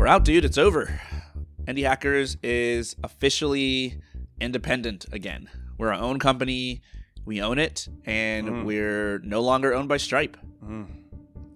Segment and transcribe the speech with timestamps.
[0.00, 0.46] We're out, dude.
[0.46, 0.98] It's over.
[1.66, 4.00] Indie Hackers is officially
[4.40, 5.50] independent again.
[5.76, 6.80] We're our own company.
[7.26, 8.64] We own it, and Mm.
[8.64, 10.38] we're no longer owned by Stripe.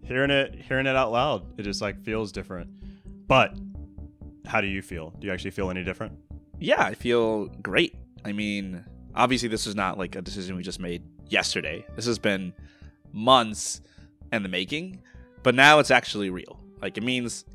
[0.02, 2.68] Hearing it, hearing it out loud, it just like feels different.
[3.26, 3.56] But
[4.44, 5.14] how do you feel?
[5.18, 6.12] Do you actually feel any different?
[6.60, 7.94] Yeah, I feel great.
[8.26, 8.84] I mean,
[9.14, 11.86] obviously, this is not like a decision we just made yesterday.
[11.96, 12.52] This has been
[13.10, 13.80] months
[14.34, 15.00] in the making,
[15.42, 16.60] but now it's actually real.
[16.82, 17.46] Like, it means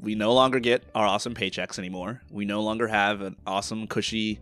[0.00, 2.22] we no longer get our awesome paychecks anymore.
[2.30, 4.40] We no longer have an awesome, cushy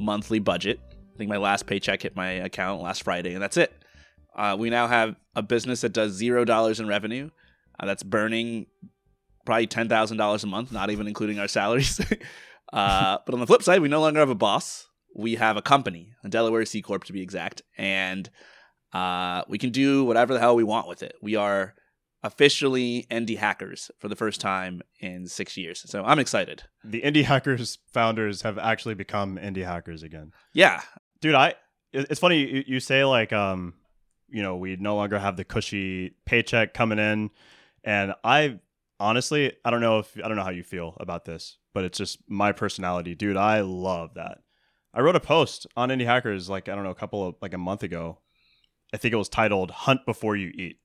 [0.00, 0.80] monthly budget.
[1.14, 3.72] I think my last paycheck hit my account last Friday, and that's it.
[4.36, 7.30] Uh, we now have a business that does zero dollars in revenue.
[7.78, 8.66] Uh, that's burning
[9.46, 12.00] probably ten thousand dollars a month, not even including our salaries.
[12.72, 14.88] uh, but on the flip side, we no longer have a boss.
[15.14, 18.28] We have a company, a Delaware C corp to be exact, and
[18.92, 21.14] uh, we can do whatever the hell we want with it.
[21.20, 21.74] We are
[22.22, 26.64] officially indie hackers for the first time in six years, so I'm excited.
[26.84, 30.32] The indie hackers founders have actually become indie hackers again.
[30.52, 30.82] Yeah,
[31.20, 31.54] Dude, I
[31.92, 33.74] it's funny you, you say like um
[34.30, 37.30] you know, we no longer have the cushy paycheck coming in
[37.82, 38.60] and I
[39.00, 41.98] honestly, I don't know if I don't know how you feel about this, but it's
[41.98, 43.14] just my personality.
[43.14, 44.38] Dude, I love that.
[44.94, 47.54] I wrote a post on Indie Hackers like I don't know, a couple of like
[47.54, 48.18] a month ago.
[48.92, 50.78] I think it was titled Hunt Before You Eat.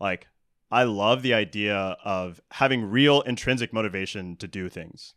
[0.00, 0.28] Like
[0.70, 5.14] I love the idea of having real intrinsic motivation to do things.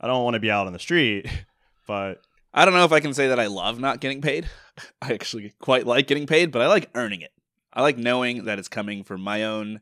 [0.00, 1.26] I don't want to be out on the street,
[1.86, 2.20] but
[2.52, 4.48] I don't know if I can say that I love not getting paid.
[5.02, 7.32] I actually quite like getting paid, but I like earning it.
[7.72, 9.80] I like knowing that it's coming from my own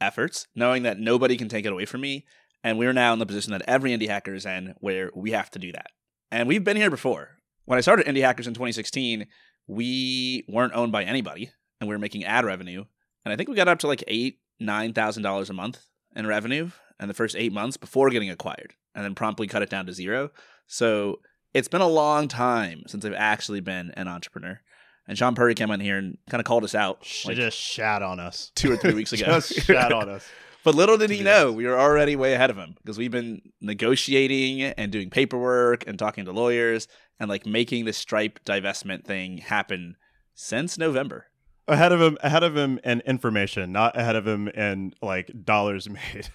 [0.00, 2.26] efforts, knowing that nobody can take it away from me.
[2.62, 5.50] And we're now in the position that every indie hacker is in where we have
[5.52, 5.86] to do that.
[6.30, 7.38] And we've been here before.
[7.64, 9.26] When I started Indie Hackers in 2016,
[9.66, 12.84] we weren't owned by anybody and we were making ad revenue.
[13.24, 15.80] And I think we got up to like eight, nine thousand dollars a month
[16.16, 19.70] in revenue in the first eight months before getting acquired, and then promptly cut it
[19.70, 20.30] down to zero.
[20.66, 21.20] So
[21.54, 24.60] it's been a long time since I've actually been an entrepreneur.
[25.06, 27.56] And Shaan Puri came on here and kind of called us out She like just
[27.56, 28.52] shat on us.
[28.54, 29.24] two or three weeks ago.
[29.24, 30.26] just shat on us.
[30.64, 33.40] But little did he know we were already way ahead of him because we've been
[33.60, 39.38] negotiating and doing paperwork and talking to lawyers and like making the Stripe divestment thing
[39.38, 39.96] happen
[40.34, 41.26] since November.
[41.68, 45.88] Ahead of him, ahead of him, and information, not ahead of him and like dollars
[45.90, 46.28] made.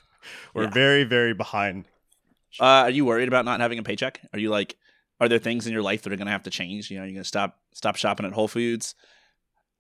[0.54, 0.70] We're Yeah.
[0.70, 1.86] very, very behind.
[2.60, 4.22] Uh, are you worried about not having a paycheck?
[4.32, 4.78] Are you like,
[5.20, 6.92] are there things in your life that are going to have to change?
[6.92, 8.94] You know, you're going to stop stop shopping at Whole Foods.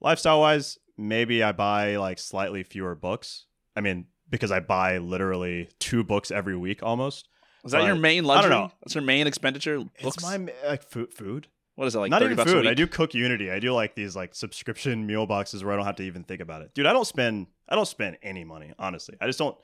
[0.01, 3.45] Lifestyle wise, maybe I buy like slightly fewer books.
[3.75, 7.29] I mean, because I buy literally two books every week almost.
[7.63, 8.49] Is that your main I luxury?
[8.49, 8.71] don't know.
[8.81, 9.77] That's your main expenditure.
[10.01, 10.17] Books.
[10.17, 11.13] It's my like food.
[11.13, 11.47] Food.
[11.75, 12.11] What is it like?
[12.11, 12.67] not 30 even a food.
[12.67, 13.49] I do cook Unity.
[13.51, 16.41] I do like these like subscription meal boxes where I don't have to even think
[16.41, 16.73] about it.
[16.73, 17.47] Dude, I don't spend.
[17.69, 18.73] I don't spend any money.
[18.77, 19.57] Honestly, I just don't.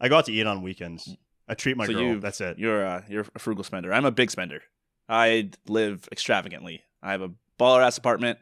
[0.00, 1.16] I go out to eat on weekends.
[1.48, 2.02] I treat my So girl.
[2.02, 2.58] you- That's it.
[2.58, 3.92] You're uh, you're a frugal spender.
[3.92, 4.62] I'm a big spender.
[5.08, 6.82] I live extravagantly.
[7.02, 8.38] I have a baller ass apartment,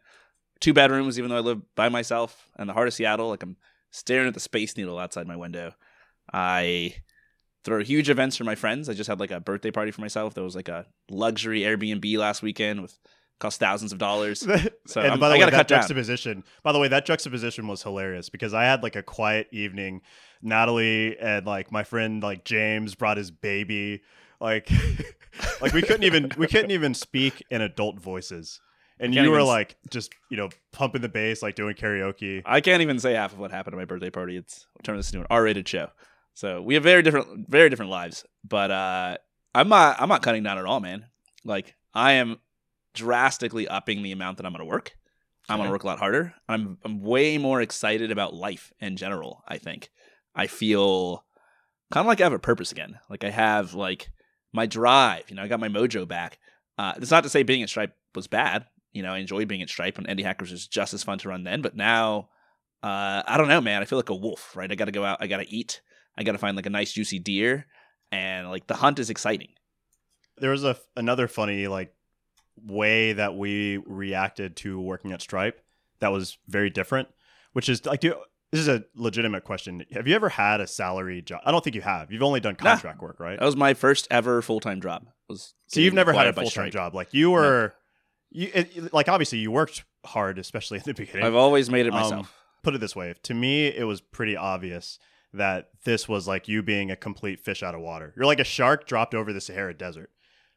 [0.61, 3.29] two bedrooms, even though I live by myself in the heart of Seattle.
[3.31, 3.57] Like I'm
[3.91, 5.75] staring at the Space Needle outside my window.
[6.33, 6.95] I
[7.65, 8.89] throw huge events for my friends.
[8.89, 10.35] I just had like a birthday party for myself.
[10.35, 12.99] There was like a luxury Airbnb last weekend with
[13.39, 14.47] cost thousands of dollars.
[14.87, 15.79] So and I'm- by the I way, that cut down.
[15.79, 16.43] juxtaposition.
[16.65, 20.03] By the way, that juxtaposition was hilarious because I had like a quiet evening.
[20.43, 24.03] Natalie and like my friend like James brought his baby.
[24.41, 24.69] Like,
[25.61, 28.61] like we couldn't even we couldn't even speak in adult voices,
[28.99, 32.43] and you were even like just you know pumping the bass like doing karaoke.
[32.45, 34.37] I can't even say half of what happened at my birthday party.
[34.37, 35.91] It's turn this into an R-rated show.
[36.35, 38.25] So we have very different, very different lives.
[38.47, 39.17] But uh,
[39.55, 41.07] I'm not, I'm not cutting down at all, man.
[41.45, 42.39] Like I am
[42.95, 44.93] drastically upping the amount that I'm going to work.
[45.49, 46.35] I'm going to work a lot harder.
[46.49, 49.43] I'm, I'm way more excited about life in general.
[49.47, 49.91] I think
[50.35, 51.25] I feel
[51.93, 52.99] kind of like I have a purpose again.
[53.11, 54.11] Like I have like
[54.53, 55.25] my drive.
[55.29, 56.39] You know, I got my mojo back.
[56.79, 58.67] Uh, it's not to say being at Stripe was bad.
[58.93, 61.29] You know, I enjoyed being at Stripe, and Indie Hackers was just as fun to
[61.29, 61.63] run then.
[61.63, 62.29] But now,
[62.83, 63.83] uh, I don't know, man.
[63.83, 64.71] I feel like a wolf, right?
[64.71, 65.19] I got to go out.
[65.21, 65.81] I got to eat.
[66.17, 67.67] I got to find like a nice juicy deer,
[68.11, 69.49] and like the hunt is exciting.
[70.39, 71.95] There was a another funny like
[72.57, 75.61] way that we reacted to working at Stripe
[76.01, 77.09] that was very different,
[77.53, 78.15] which is like, do,
[78.51, 79.85] this is a legitimate question.
[79.93, 81.41] Have you ever had a salary job?
[81.45, 82.13] I don't think you have.
[82.13, 82.73] You've only done Nah.
[82.73, 83.39] contract work, right?
[83.39, 85.07] That was my first ever full time job.
[85.29, 86.95] Was So you've never had a full time job.
[86.95, 87.75] Like you were,
[88.31, 91.25] you it, like obviously you worked hard, especially at the beginning.
[91.25, 92.39] I've always made it Um, myself.
[92.63, 94.99] Put it this way: to me, it was pretty obvious
[95.35, 98.13] that this was like you being a complete fish out of water.
[98.17, 100.11] You're like a shark dropped over the Sahara Desert.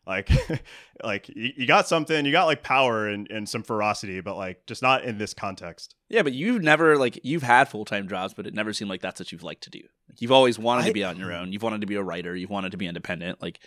[0.08, 0.30] Like,
[1.04, 4.66] like you, you got something, you got like power and, and some ferocity, but like
[4.68, 5.96] just not in this context.
[6.10, 9.02] yeah, but you've never like you've had full time jobs, but it never seemed like
[9.02, 9.82] that's what you've liked to do.
[10.20, 11.52] You've always wanted I- to be on your own.
[11.52, 12.36] You've wanted to be a writer.
[12.36, 13.42] You've wanted to be independent.
[13.42, 13.60] Like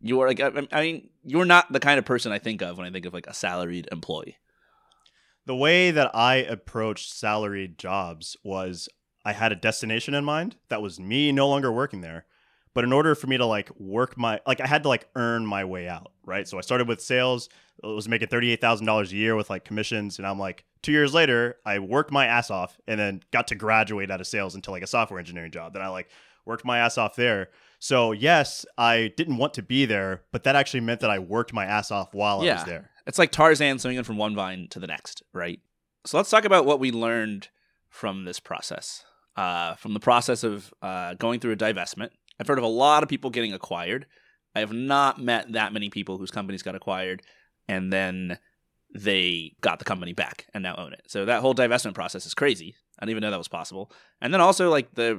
[0.00, 2.78] you are like I, I mean, you're not the kind of person I think of
[2.78, 4.36] when I think of like a salaried employee.
[5.44, 8.88] the way that I approached salaried jobs was
[9.28, 12.24] I had a destination in mind that was me no longer working there.
[12.72, 15.44] But in order for me to like work my like I had to like earn
[15.44, 16.48] my way out, right?
[16.48, 17.50] So I started with sales,
[17.82, 21.56] it was making $38,000 a year with like commissions and I'm like 2 years later,
[21.66, 24.82] I worked my ass off and then got to graduate out of sales into like
[24.82, 25.74] a software engineering job.
[25.74, 26.08] Then I like
[26.46, 27.50] worked my ass off there.
[27.80, 31.52] So, yes, I didn't want to be there, but that actually meant that I worked
[31.52, 32.90] my ass off while I was there.
[33.06, 35.60] It's like Tarzan swinging from one vine to the next, right?
[36.06, 37.48] So let's talk about what we learned
[37.90, 39.04] from this process.
[39.38, 42.10] Uh, from the process of uh, going through a divestment.
[42.40, 44.06] I've heard of a lot of people getting acquired.
[44.56, 47.22] I have not met that many people whose companies got acquired
[47.68, 48.40] and then
[48.92, 51.02] they got the company back and now own it.
[51.06, 52.74] So that whole divestment process is crazy.
[52.98, 53.92] I didn't even know that was possible.
[54.20, 55.14] And then also like the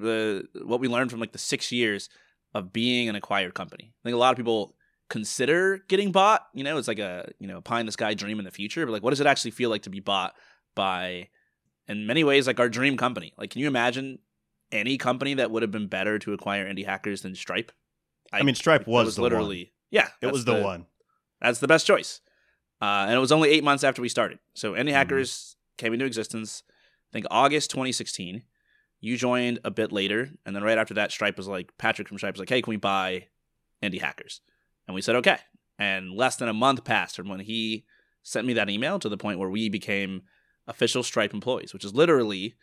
[0.53, 2.09] the what we learned from like the six years
[2.53, 3.93] of being an acquired company.
[3.93, 4.75] I think a lot of people
[5.09, 6.41] consider getting bought.
[6.53, 8.85] You know, it's like a you know pie in the sky dream in the future.
[8.85, 10.33] But like, what does it actually feel like to be bought
[10.75, 11.29] by,
[11.89, 13.33] in many ways, like our dream company?
[13.37, 14.19] Like, can you imagine
[14.71, 17.71] any company that would have been better to acquire indie hackers than Stripe?
[18.31, 19.71] I, mean, Stripe It was, the literally one.
[19.89, 20.85] yeah, It was the, one.
[21.41, 22.21] That's the best choice.
[22.81, 24.39] Uh, and it was only eight months after we started.
[24.53, 24.93] So Indie Mhm.
[24.93, 28.43] Hackers came into existence, I think August 2016.
[29.01, 32.17] You joined a bit later, and then right after that, Stripe was like, Patrick from
[32.17, 33.27] Stripe was like, hey, can we buy
[33.81, 34.41] Indie Hackers?
[34.87, 35.37] And we said, okay.
[35.79, 37.85] And less than a month passed from when he
[38.21, 40.23] sent me that email to the point where we became
[40.69, 42.55] official Stripe employees, which is literally,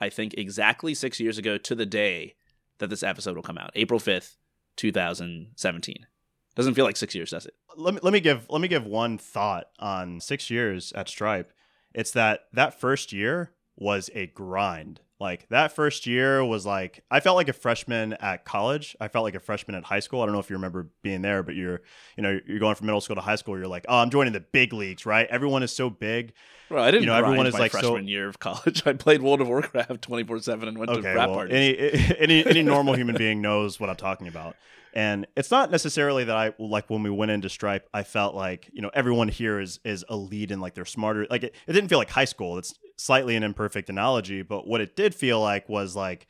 [0.00, 2.34] I think, exactly six years ago to the day
[2.78, 4.36] that this episode will come out, April 5th,
[4.76, 6.06] 2017.
[6.54, 7.54] Doesn't feel like six years, does it?
[7.76, 11.52] let me let me give let me give one thought on six years at Stripe.
[11.94, 15.00] It's that that first year was a grind.
[15.22, 18.96] Like that first year was like I felt like a freshman at college.
[19.00, 20.20] I felt like a freshman at high school.
[20.20, 21.80] I don't know if you remember being there, but you're
[22.16, 23.56] you know you're going from middle school to high school.
[23.56, 25.28] You're like, oh, I'm joining the big leagues, right?
[25.30, 26.32] Everyone is so big.
[26.68, 27.04] Well, I didn't.
[27.04, 28.82] You know, everyone is my like so- freshman year of college.
[28.86, 31.54] I played World of Warcraft twenty four seven and went to Okay, well, parties.
[32.18, 34.56] any any any normal human being knows what I'm talking about.
[34.94, 38.68] And it's not necessarily that I like when we went into Stripe, I felt like
[38.72, 41.26] you know everyone here is is elite and like they're smarter.
[41.30, 42.58] Like it, it didn't feel like high school.
[42.58, 46.26] It's slightly an imperfect analogy, but what it did feel like was like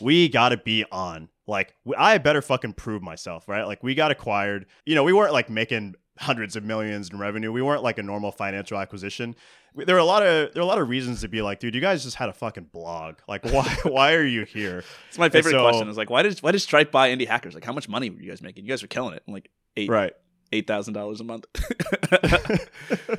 [0.00, 1.28] we got to be on.
[1.46, 3.64] Like I better fucking prove myself, right?
[3.64, 4.66] Like we got acquired.
[4.86, 7.50] You know, we weren't like making hundreds of millions in revenue.
[7.52, 9.34] We weren't like a normal financial acquisition.
[9.76, 11.74] There were a lot of there were a lot of reasons to be like, dude,
[11.74, 13.16] you guys just had a fucking blog.
[13.28, 14.84] Like, why why are you here?
[15.08, 15.88] It's my favorite so- question.
[15.88, 17.54] Is like, why did why did Stripe buy Indie Hackers?
[17.54, 18.64] Like, how much money were you guys making?
[18.64, 19.22] You guys were killing it.
[19.26, 20.12] Like eight Right.
[20.52, 21.44] eight thousand dollars a month.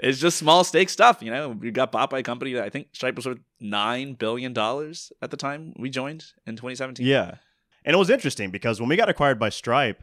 [0.00, 1.50] it's just small stake stuff, you know.
[1.50, 5.12] We got bought by a company that I think Stripe was worth nine billion dollars
[5.22, 7.06] at the time we joined in 2017.
[7.06, 7.36] Yeah.
[7.84, 10.02] And it was interesting because when we got acquired by Stripe,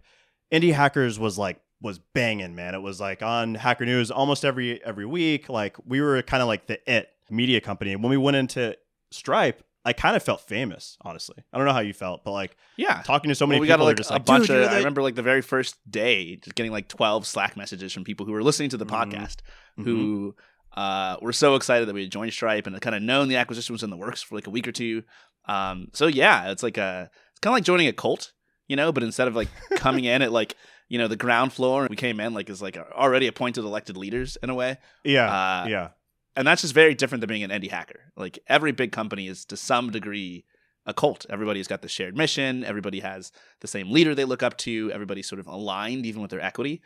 [0.51, 2.75] Indie Hackers was like was banging, man.
[2.75, 5.49] It was like on Hacker News almost every every week.
[5.49, 7.93] Like we were kind of like the it media company.
[7.93, 8.77] And when we went into
[9.11, 11.35] Stripe, I kind of felt famous, honestly.
[11.51, 13.01] I don't know how you felt, but like yeah.
[13.03, 14.69] talking to so many Well, we people, got like just a bunch of.
[14.71, 18.25] I remember like the very first day, just getting like twelve Slack messages from people
[18.25, 18.89] who were listening to the Mhm.
[19.12, 19.35] podcast,
[19.77, 19.83] Mhm.
[19.83, 20.35] who
[20.75, 23.36] uh, were so excited that we had joined Stripe and had kind of known the
[23.36, 25.03] acquisition was in the works for like a week or two.
[25.46, 28.31] Um, so yeah, it's like a it's kind of like joining a cult,
[28.67, 30.55] you know, but instead of like coming in at like
[30.89, 34.38] you know the ground floor, we came in like as like already appointed elected leaders
[34.41, 35.25] in a way, yeah,
[35.63, 35.89] uh, yeah,
[36.35, 38.11] and that's just very different than being an indie hacker.
[38.15, 40.45] Like every big company is to some degree
[40.85, 41.25] a cult.
[41.29, 42.63] Everybody's got the shared mission.
[42.63, 44.91] Everybody has the same leader they look up to.
[44.91, 46.81] Everybody's sort of aligned, even with their equity.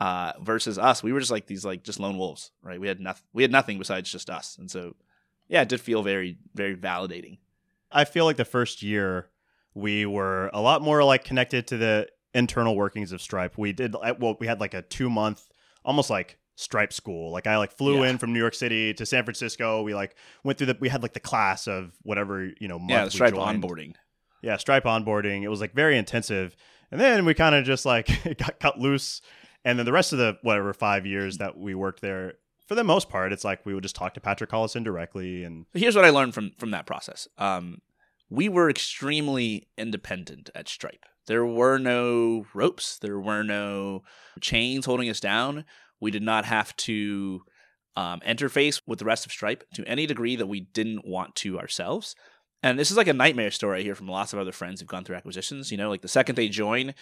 [0.00, 2.80] Uh, versus us, we were just like these like just lone wolves, right?
[2.80, 3.24] We had nothing.
[3.32, 4.96] We had nothing besides just us, and so
[5.48, 7.38] yeah, it did feel very very validating.
[7.90, 9.28] I feel like the first year
[9.74, 13.56] we were a lot more like connected to the internal workings of Stripe.
[13.56, 14.36] We did well.
[14.40, 15.46] We had like a two month,
[15.84, 17.32] almost like Stripe school.
[17.32, 18.10] Like I like flew Yeah.
[18.10, 19.82] in from New York City to San Francisco.
[19.82, 20.76] We like went through the.
[20.80, 22.78] We had like the class of whatever you know.
[22.78, 23.62] Month yeah, Stripe joined.
[23.62, 23.94] onboarding.
[24.42, 25.42] Yeah, Stripe onboarding.
[25.42, 26.56] It was like very intensive,
[26.90, 29.22] and then we kind of just like got cut loose.
[29.64, 32.34] And then the rest of the whatever five years that we worked there,
[32.66, 35.66] for the most part, it's like we would just talk to Patrick Collison directly, and
[35.72, 37.28] Here's what I learned from from that process.
[37.38, 37.78] Um,
[38.28, 41.04] we were extremely independent at Stripe.
[41.28, 42.98] There were no ropes.
[42.98, 44.02] There were no
[44.40, 45.64] chains holding us down.
[46.02, 47.42] We did not have to
[47.96, 51.60] um, interface with the rest of Stripe to any degree that we didn't want to
[51.60, 52.16] ourselves.
[52.62, 54.88] And this is like a nightmare story I hear from lots of other friends who've
[54.88, 55.70] gone through acquisitions.
[55.70, 56.94] You know, like the second they join,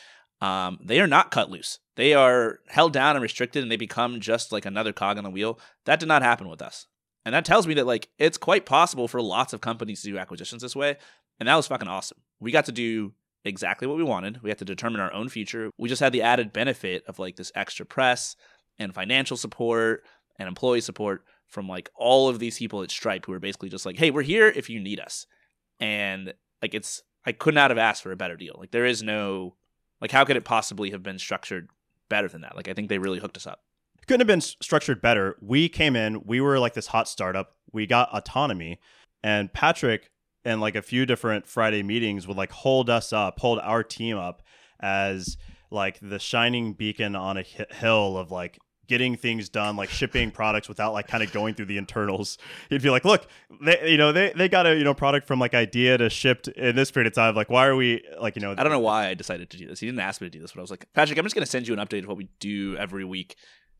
[0.42, 1.78] um, they are not cut loose.
[1.96, 5.30] They are held down and restricted, and they become just like another cog on the
[5.30, 5.58] wheel.
[5.86, 6.86] That did not happen with us.
[7.24, 10.18] And that tells me that like it's quite possible for lots of companies to do
[10.18, 10.96] acquisitions this way.
[11.38, 12.18] And that was fucking awesome.
[12.38, 13.12] We got to do
[13.46, 14.42] exactly what we wanted.
[14.42, 15.70] We had to determine our own future.
[15.78, 18.36] We just had the added benefit of like this extra press
[18.80, 20.04] and financial support
[20.38, 23.86] and employee support from like all of these people at Stripe who are basically just
[23.86, 25.26] like, hey, we're here if you need us.
[25.78, 28.56] And like it's I could not have asked for a better deal.
[28.58, 29.54] Like there is no
[30.00, 31.68] like how could it possibly have been structured
[32.08, 32.56] better than that?
[32.56, 33.60] Like I think they really hooked us up.
[34.06, 35.36] couldn't have been structured better.
[35.40, 37.52] We came in, we were like this hot startup.
[37.72, 38.80] We got autonomy,
[39.22, 40.10] and Patrick
[40.44, 44.16] and like a few different Friday meetings would like hold us up, hold our team
[44.16, 44.42] up
[44.80, 45.36] as
[45.70, 48.58] like the shining beacon on a hill of like
[48.90, 52.36] getting things done, like shipping products without like kind of going through the internals.
[52.68, 53.28] He'd be like, "Look,
[53.62, 56.48] they you know they they got a you know product from like idea to shipped
[56.48, 57.36] in this period of time.
[57.36, 59.68] Like, why are we like you know I don't know why I decided to do
[59.68, 59.78] this.
[59.78, 61.46] He didn't ask me to do this, but I was like, Patrick, I'm just gonna
[61.46, 63.36] send you an update of what we do every week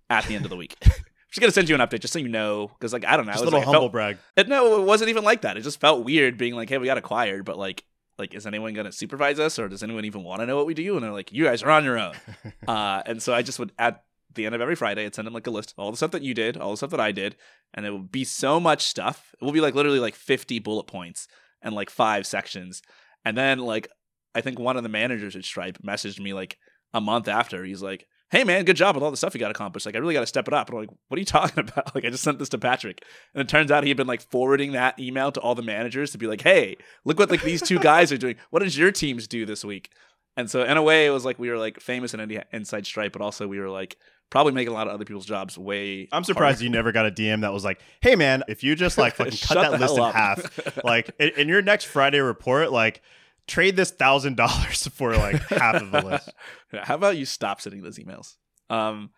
[0.09, 0.77] at the end of the week.
[0.85, 0.93] I'm
[1.33, 3.33] just gonna send you an update just so you know, because like I don't know,
[3.33, 5.57] just a little like, humble felt- brag." It, no, it wasn't even like that.
[5.57, 7.85] It just felt weird being like, hey, we got acquired, but like,
[8.17, 10.67] like is anyone going to supervise us, or does anyone even want to know what
[10.67, 10.95] we do?
[10.95, 12.15] And they're like, you guys are on your own.
[12.69, 15.35] uh, and so I just would at the end of every Friday, I'd send them
[15.35, 17.13] like a list of all the stuff that you did, all the stuff that I
[17.13, 17.37] did,
[17.75, 19.35] and it would be so much stuff.
[19.41, 21.27] It will be like literally like 50 bullet points
[21.63, 22.83] and like five sections.
[23.25, 23.89] And then like
[24.35, 26.57] I think one of the managers at Stripe messaged me like
[26.95, 27.65] a month after.
[27.65, 29.87] He's like, "Hey man, good job with all the stuff you got accomplished.
[29.87, 31.61] Like I really got to step it up." And I'm like, "What are you talking
[31.61, 34.07] about?" Like I just sent this to Patrick, and it turns out he had been
[34.07, 37.43] like forwarding that email to all the managers to be like, "Hey, look what like
[37.43, 38.37] these two guys are doing.
[38.51, 39.91] What does your teams do this week?"
[40.37, 43.13] And so in a way, it was like we were like famous in inside Stripe,
[43.13, 43.97] but also we were like
[44.31, 46.09] probably making a lot of other people's jobs way.
[46.13, 48.97] I'm surprised you never got a DM that was like, "Hey man, if you just
[48.97, 52.73] like fucking cut that list in up." half, like in, in your next Friday report,
[52.73, 53.03] like
[53.47, 56.31] trade this thousand dollars for like half of the list."
[56.73, 58.37] How about you stop sending those emails?
[58.71, 59.11] Um,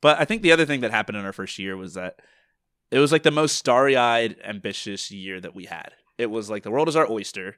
[0.00, 2.20] but I think the other thing that happened in our first year was that
[2.90, 5.90] it was like the most starry-eyed, ambitious year that we had.
[6.16, 7.56] It was like the world is our oyster.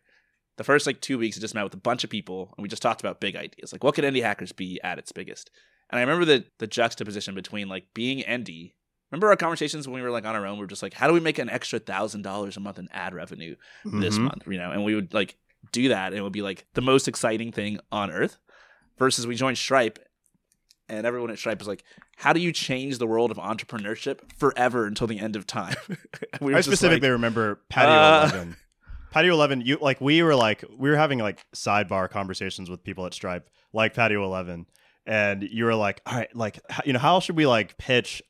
[0.56, 2.68] The first like two weeks, I just met with a bunch of people, and we
[2.68, 5.50] just talked about big ideas, like what could indie hackers be at its biggest.
[5.90, 8.72] And I remember the the juxtaposition between like being indie.
[9.10, 10.54] Remember our conversations when we were like on our own?
[10.58, 12.88] We were just like, how do we make an extra thousand dollars a month in
[12.90, 14.22] ad revenue this Mhm.
[14.24, 15.36] month, you know, and we would like
[15.72, 18.36] do that, and it would be like the most exciting thing on earth.
[18.98, 19.98] Versus we joined Stripe,
[20.88, 21.84] and everyone at Stripe was like,
[22.16, 25.76] "How do you change the world of entrepreneurship forever until the end of time?"
[26.40, 28.56] we I specifically remember Patio uh, Eleven.
[29.12, 33.06] Patio Eleven, you like we were like we were having like sidebar conversations with people
[33.06, 34.66] at Stripe, like Patio Eleven,
[35.06, 38.22] and you were like, "All right, like you know, how should we like pitch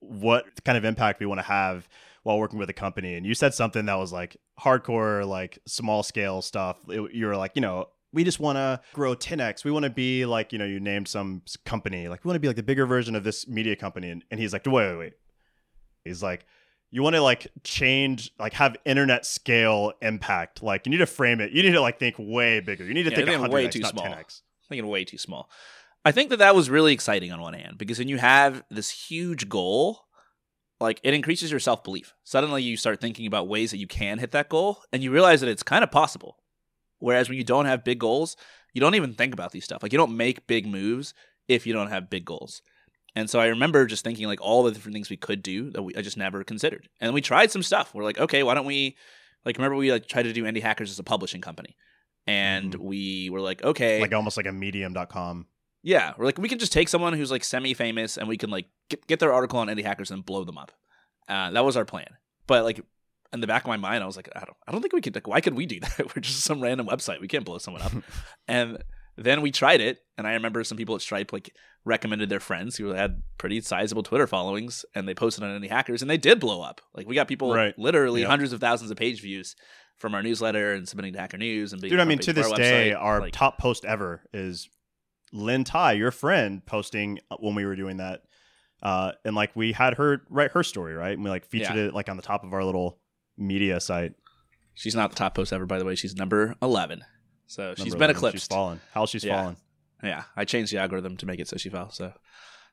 [0.00, 1.88] what kind of impact we want to have
[2.22, 6.02] while working with a company?" And you said something that was like hardcore, like small
[6.02, 6.78] scale stuff.
[6.88, 7.88] It- you were like, you know.
[8.14, 9.64] We just want to grow 10x.
[9.64, 12.08] We want to be like, you know, you named some company.
[12.08, 14.10] Like, we want to be like the bigger version of this media company.
[14.10, 15.12] And, and he's like, wait, wait, wait.
[16.04, 16.44] He's like,
[16.90, 21.40] you want to like change like have internet scale impact like you need to frame
[21.40, 23.50] it you need to like think way bigger you need to Yeah, think you're 100
[23.50, 24.04] thinking way too not small.
[24.04, 25.48] 10x thinking way too small.
[26.04, 28.90] I think that that was really exciting on one hand because when you have this
[28.90, 30.00] huge goal,
[30.80, 32.14] like it increases your self belief.
[32.24, 35.40] Suddenly you start thinking about ways that you can hit that goal and you realize
[35.40, 36.38] that it's kind of possible.
[36.98, 38.36] Whereas when you don't have big goals,
[38.74, 39.82] you don't even think about these stuff.
[39.82, 41.14] Like you don't make big moves
[41.48, 42.62] if you don't have big goals.
[43.14, 45.82] And so I remember just thinking like all the different things we could do that
[45.82, 46.88] we I just never considered.
[47.00, 47.94] And we tried some stuff.
[47.94, 48.96] We're like, okay, why don't we
[49.44, 51.76] like remember we like tried to do Indie Hackers as a publishing company.
[52.26, 52.84] And mm-hmm.
[52.84, 55.46] we were like, okay, like almost like a medium.com
[55.82, 58.66] yeah, we're like we can just take someone who's like semi-famous and we can like
[58.88, 60.72] get, get their article on Indie Hackers and blow them up.
[61.28, 62.08] Uh, that was our plan.
[62.46, 62.80] But like
[63.32, 65.00] in the back of my mind, I was like, I don't, I don't think we
[65.00, 65.14] could.
[65.14, 66.14] Like, why could we do that?
[66.14, 67.20] We're just some random website.
[67.20, 67.92] We can't blow someone up.
[68.48, 68.78] and
[69.16, 72.76] then we tried it, and I remember some people at Stripe like recommended their friends
[72.76, 76.40] who had pretty sizable Twitter followings, and they posted on Indie Hackers, and they did
[76.40, 76.80] blow up.
[76.94, 77.78] Like we got people Right.
[77.78, 78.30] literally Yep.
[78.30, 79.54] hundreds of thousands of page views
[79.98, 82.50] from our newsletter and submitting to Hacker News and being dude i mean to this
[82.50, 83.00] our day website.
[83.00, 84.68] our Like, top post ever is
[85.32, 88.22] Lynne Tye your friend posting uh, when we were doing that
[88.82, 91.82] uh and like we had her write her story right and we like featured Yeah.
[91.84, 92.98] it like on the top of our little
[93.36, 94.12] media site
[94.74, 95.94] She's not the top post ever, by the way.
[95.94, 97.04] She's number eleven.
[97.46, 98.16] So she's Number been 11.
[98.16, 98.34] eclipsed.
[98.44, 99.36] she's fallen how she's Yeah.
[99.40, 99.56] fallen
[100.02, 101.90] Yeah, I changed the algorithm to make it so she fell.
[101.90, 102.12] So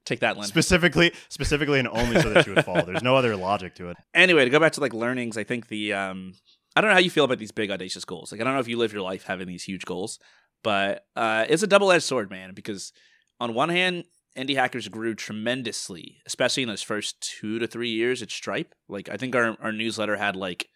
[0.06, 0.46] take that, Lynne.
[0.48, 3.98] specifically specifically and only so that she would fall there's no other logic to it
[4.14, 6.34] anyway, to go back to like learnings, I think the um,
[6.76, 8.32] I don't know how you feel about these big audacious goals.
[8.32, 10.20] Like I don't know if you live your life having these huge goals,
[10.64, 12.54] but uh, it's a double edged sword, man.
[12.54, 12.92] Because
[13.40, 14.06] on one hand,
[14.38, 18.74] indie hackers grew tremendously, especially in those first two to three years at Stripe.
[18.88, 20.68] Like I think our our newsletter had like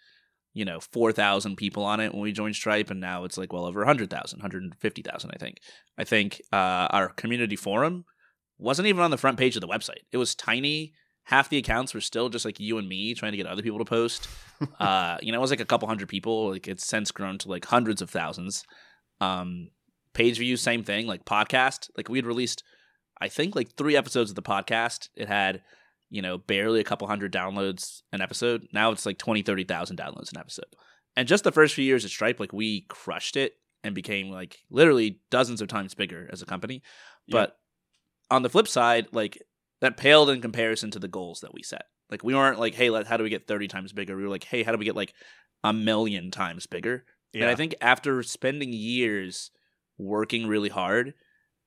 [0.53, 3.65] you know 4000 people on it when we joined stripe and now it's like well
[3.65, 5.57] over 100000 150000 i think
[5.97, 8.05] i think uh, our community forum
[8.59, 10.93] wasn't even on the front page of the website it was tiny
[11.25, 13.79] half the accounts were still just like you and me trying to get other people
[13.79, 14.27] to post.
[14.79, 16.51] uh, you know, it was like a couple hundred people.
[16.51, 18.63] Like it's since grown to like hundreds of thousands.
[19.23, 19.69] Um,
[20.13, 21.07] page views, same thing.
[21.07, 22.63] Like podcast, like we had released,
[23.19, 25.09] I think like three episodes of the podcast.
[25.15, 25.61] It had,
[26.09, 28.67] you know, barely a couple hundred downloads an episode.
[28.73, 30.65] Now it's like 20, 30,000 downloads an episode.
[31.15, 33.53] And just the first few years at Stripe, like we crushed it
[33.83, 36.81] and became like literally dozens of times bigger as a company.
[37.29, 37.57] But
[38.31, 39.41] on the flip side, like
[39.81, 41.85] that paled in comparison to the goals that we set.
[42.09, 44.15] Like we weren't like, hey, let, how do we get 30 times bigger?
[44.15, 45.13] We were like, hey, how do we get like
[45.63, 47.05] a million times bigger?
[47.33, 47.43] Yeah.
[47.43, 49.51] And I think after spending years
[49.97, 51.13] working really hard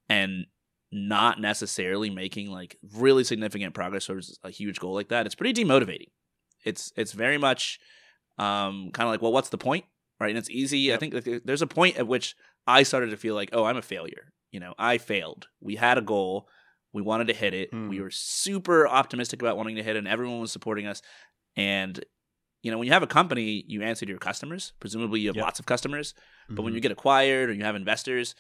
[0.09, 0.47] and
[0.93, 5.65] not necessarily making like really significant progress towards a huge goal like that, it's pretty
[5.65, 6.11] demotivating.
[6.65, 7.79] It's it's very much
[8.39, 9.85] um, kind of like, well, what's the point,
[10.21, 10.31] right?
[10.31, 10.93] And it's easy.
[10.93, 13.83] I think there's a point at which I started to feel like, oh, I'm a
[13.83, 14.33] failure.
[14.51, 15.49] You know, I failed.
[15.61, 16.49] We had a goal.
[16.93, 17.73] We wanted to hit it.
[17.73, 17.89] Mm.
[17.89, 21.03] We were super optimistic about wanting to hit it, and everyone was supporting us.
[21.57, 22.03] And
[22.67, 24.73] you know, when you have a company, you answer to your customers.
[24.81, 25.45] Presumably, you have Yep.
[25.45, 26.15] lots of customers.
[26.51, 26.75] But when Mhm.
[26.77, 28.35] you get acquired or you have investors,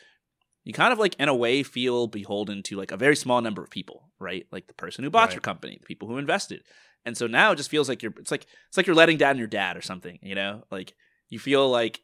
[0.64, 3.62] you kind of like in a way feel beholden to like a very small number
[3.62, 4.44] of people, right?
[4.50, 5.34] Like the person who bought Right.
[5.36, 6.64] your company, the people who invested.
[7.04, 9.38] And so now it just feels like you're it's like it's like you're letting down
[9.38, 10.64] your dad or something, you know?
[10.72, 10.94] Like
[11.28, 12.02] you feel like,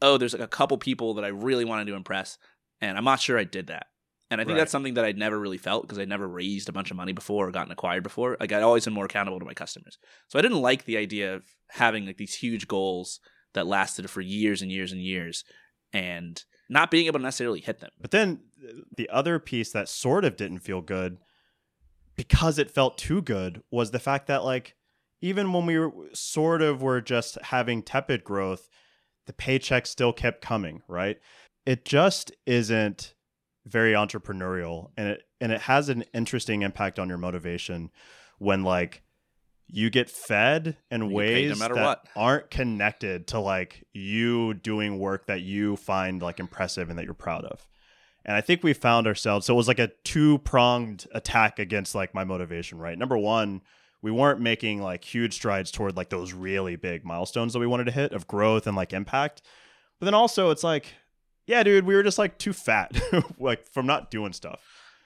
[0.00, 2.38] oh, there's like a couple people that I really wanted to impress,
[2.80, 3.88] and I'm not sure I did that.
[4.34, 4.62] And I think Right.
[4.62, 7.12] that's something that I'd never really felt because I'd never raised a bunch of money
[7.12, 8.36] before or gotten acquired before.
[8.40, 9.96] Like I'd always been more accountable to my customers.
[10.28, 13.20] So I didn't like the idea of having like these huge goals
[13.54, 15.44] that lasted for years and years and years
[15.92, 17.90] and not being able to necessarily hit them.
[18.00, 21.18] But then uh, the other piece that sort of didn't feel good
[22.16, 24.74] because it felt too good was the fact that like
[25.20, 28.68] even when we were sort of were just having tepid growth,
[29.26, 31.18] the paycheck still kept coming, right?
[31.64, 33.14] It just isn't
[33.66, 37.90] very entrepreneurial and it and it has an interesting impact on your motivation
[38.38, 39.02] when like
[39.66, 42.08] you get fed in You no ways matter that what.
[42.14, 47.14] aren't connected to like you doing work that you find like impressive and that you're
[47.14, 47.66] proud of.
[48.26, 51.94] And I think we found ourselves so it was like a two pronged attack against
[51.94, 52.98] like my motivation, right?
[52.98, 53.62] Number one,
[54.02, 57.84] we weren't making like huge strides toward like those really big milestones that we wanted
[57.84, 59.40] to hit of growth and like impact.
[59.98, 60.92] But then also it's like,
[61.46, 62.92] yeah, dude, we were just like too fat,
[63.38, 64.60] like from not doing stuff.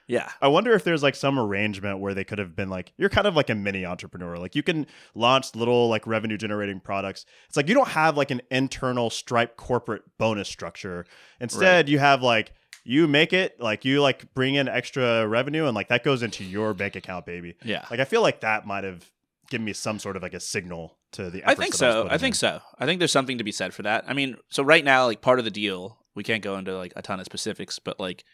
[0.08, 0.30] Yeah.
[0.40, 3.26] I wonder if there's like some arrangement where they could have been like, you're kind
[3.26, 4.38] of like a mini entrepreneur.
[4.38, 7.26] Like you can launch little like revenue generating products.
[7.46, 11.04] It's like you don't have like an internal Stripe corporate bonus structure.
[11.40, 12.52] Instead, you have like
[12.84, 16.42] you make it, like you like bring in extra revenue and like that goes into
[16.42, 17.56] your bank account, baby.
[17.62, 17.84] Yeah.
[17.90, 19.04] Like I feel like that might have
[19.50, 22.04] given me some sort of like a signal to the I think so.
[22.04, 22.38] putting I think in.
[22.38, 22.60] so.
[22.78, 24.04] I think there's something to be said for that.
[24.08, 26.92] I mean, so right now, like part of the deal, we can't go into like
[26.96, 28.24] a ton of specifics, but like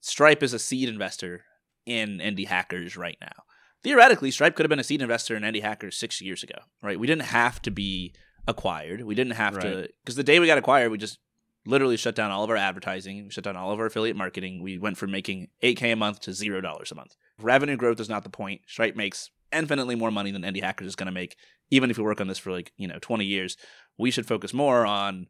[0.00, 1.44] Stripe is a seed investor
[1.86, 3.44] in Indie Hackers right now.
[3.82, 7.00] Theoretically, Stripe could have been a seed investor in Indie Hackers six years ago, right?
[7.00, 8.12] We didn't have to be
[8.46, 9.04] acquired.
[9.04, 11.18] We didn't have to because the day we got acquired, we just
[11.64, 14.62] literally shut down all of our advertising, we shut down all of our affiliate marketing.
[14.62, 17.16] We went from making 8k a month to zero dollars a month.
[17.40, 18.60] Revenue growth is not the point.
[18.66, 21.36] Stripe makes infinitely more money than Indie Hackers is going to make,
[21.70, 23.56] even if we work on this for like you know 20 years.
[23.96, 25.28] We should focus more on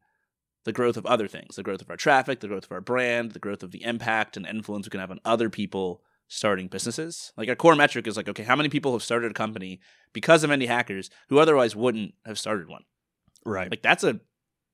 [0.65, 3.33] the growth of other things, the growth of our traffic, the growth of our brand,
[3.33, 7.33] the growth of the impact and influence we can have on other people starting businesses.
[7.37, 9.81] Like our core metric is like, okay, how many people have started a company
[10.13, 12.83] because of Indie Hackers who otherwise wouldn't have started one?
[13.45, 13.71] Right.
[13.71, 14.21] Like that's a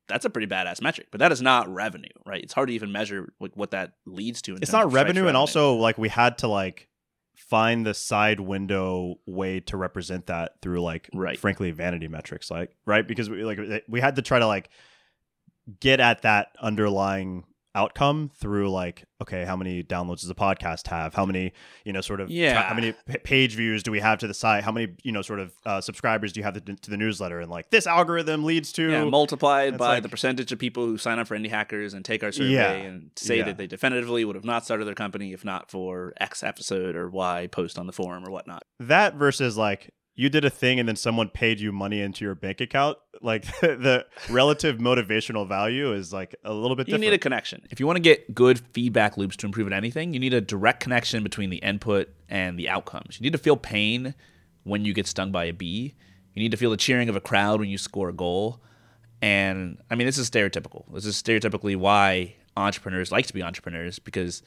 [0.09, 2.42] that's a pretty badass metric, but that is not revenue, right?
[2.42, 4.53] It's hard to even measure like what that leads to.
[4.53, 6.88] In it's not Stripe's revenue, and also like we had to like
[7.37, 11.38] find the side window way to represent that through like Right.
[11.38, 14.70] frankly vanity metrics like right because we like we had to try to like
[15.81, 21.12] get at that underlying outcome through like okay how many downloads does the podcast have
[21.12, 21.52] how many
[21.85, 22.62] you know sort of Yeah.
[22.62, 25.20] how many p- page views do we have to the site how many you know
[25.20, 28.44] sort of uh, subscribers do you have to, to the newsletter and like this algorithm
[28.44, 31.50] leads to yeah, multiplied by like- the percentage of people who sign up for Indie
[31.50, 32.72] Hackers and take our survey Yeah.
[32.72, 33.44] and say Yeah.
[33.44, 37.11] that they definitively would have not started their company if not for X episode or
[37.11, 38.62] Y post on the forum or whatnot.
[38.81, 42.35] that versus like you did a thing and then someone paid you money into your
[42.35, 47.05] bank account like the relative motivational value is like a little bit different.
[47.05, 47.62] You different need a connection.
[47.70, 50.40] If you want to get good feedback loops to improve at anything, you need a
[50.40, 53.18] direct connection between the input and the outcomes.
[53.20, 54.14] You need to feel pain
[54.64, 55.94] when you get stung by a bee.
[56.35, 58.61] You need to feel the cheering of a crowd when you score a goal.
[59.22, 60.85] And I mean, this is stereotypical.
[60.92, 64.42] This is stereotypically why entrepreneurs like to be entrepreneurs because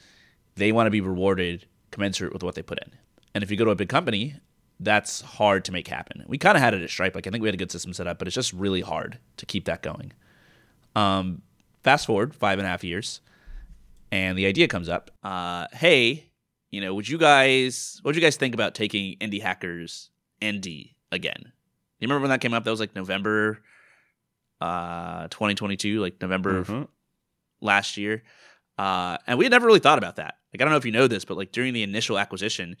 [0.56, 2.92] they want to be rewarded commensurate with what they put in.
[3.34, 4.36] And if you go to a big company,
[4.82, 6.24] that's hard to make happen.
[6.26, 7.14] We kind of had it at Stripe.
[7.14, 9.18] Like I think we had a good system set up, but it's just really hard
[9.36, 10.12] to keep that going.
[10.96, 11.42] Um,
[11.84, 13.20] fast forward five and a half years,
[14.10, 15.10] and the idea comes up.
[15.22, 16.24] Uh, hey,
[16.70, 20.08] you know, would you guys, what would you guys think about taking Indie Hackers
[20.40, 21.52] indie again.
[21.98, 22.64] You remember when that came up?
[22.64, 23.60] That was like November
[24.60, 26.82] uh 2022, like November Mhm.
[26.82, 26.88] of
[27.60, 28.22] last year.
[28.78, 30.36] Uh and we had never really thought about that.
[30.52, 32.76] Like I don't know if you know this, but like during the initial acquisition,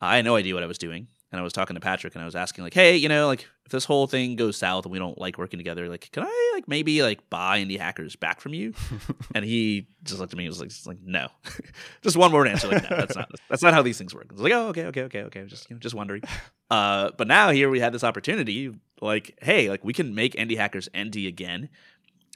[0.00, 1.08] I had no idea what I was doing.
[1.32, 3.46] And I was talking to Patrick and I was asking like, "Hey, you know, like
[3.64, 6.50] if this whole thing goes south and we don't like working together, like can I
[6.54, 8.74] like maybe like buy indie hackers back from you?"
[9.34, 11.28] and he just looked at me and was like, just like no.
[12.02, 14.26] just one word answer like no, that's not that's not how these things work.
[14.30, 16.22] I was like, "Oh, okay, okay, okay, okay." Just you know, just wondering.
[16.70, 20.56] Uh, but now here we had this opportunity like, hey, like we can make indie
[20.56, 21.68] hackers ND again.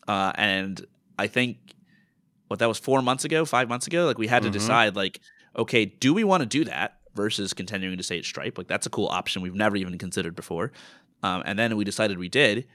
[0.09, 0.85] Uh, and
[1.17, 1.57] I think
[2.49, 4.53] what that was 4 months ago, 5 months ago, like we had to Mhm.
[4.55, 5.21] decide like
[5.57, 8.59] okay, do we want to do that versus continuing to say it's Stripe?
[8.59, 10.73] Like that's a cool option we've never even considered before.
[11.23, 12.67] Um, and then we decided we did,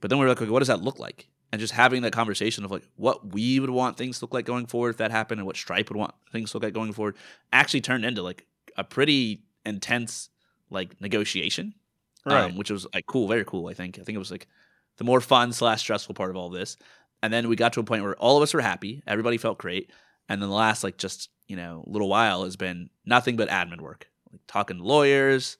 [0.00, 1.28] but then we were like, okay, what does that look like?
[1.52, 4.46] And just having that conversation of like what we would want things to look like
[4.46, 6.92] going forward if that happened, and what Stripe would want things to look like going
[6.92, 7.16] forward,
[7.52, 10.30] actually turned into like a pretty intense
[10.70, 11.74] like negotiation,
[12.24, 12.44] Right.
[12.44, 13.66] um, which was like cool, very cool.
[13.68, 13.98] I think.
[13.98, 14.46] I think it was like
[14.98, 16.76] the more fun slash stressful part of all this.
[17.22, 19.58] And then we got to a point where all of us were happy, everybody felt
[19.58, 19.90] great,
[20.30, 23.80] and then the last like just you know little while has been nothing but admin
[23.80, 25.58] work, like talking to lawyers,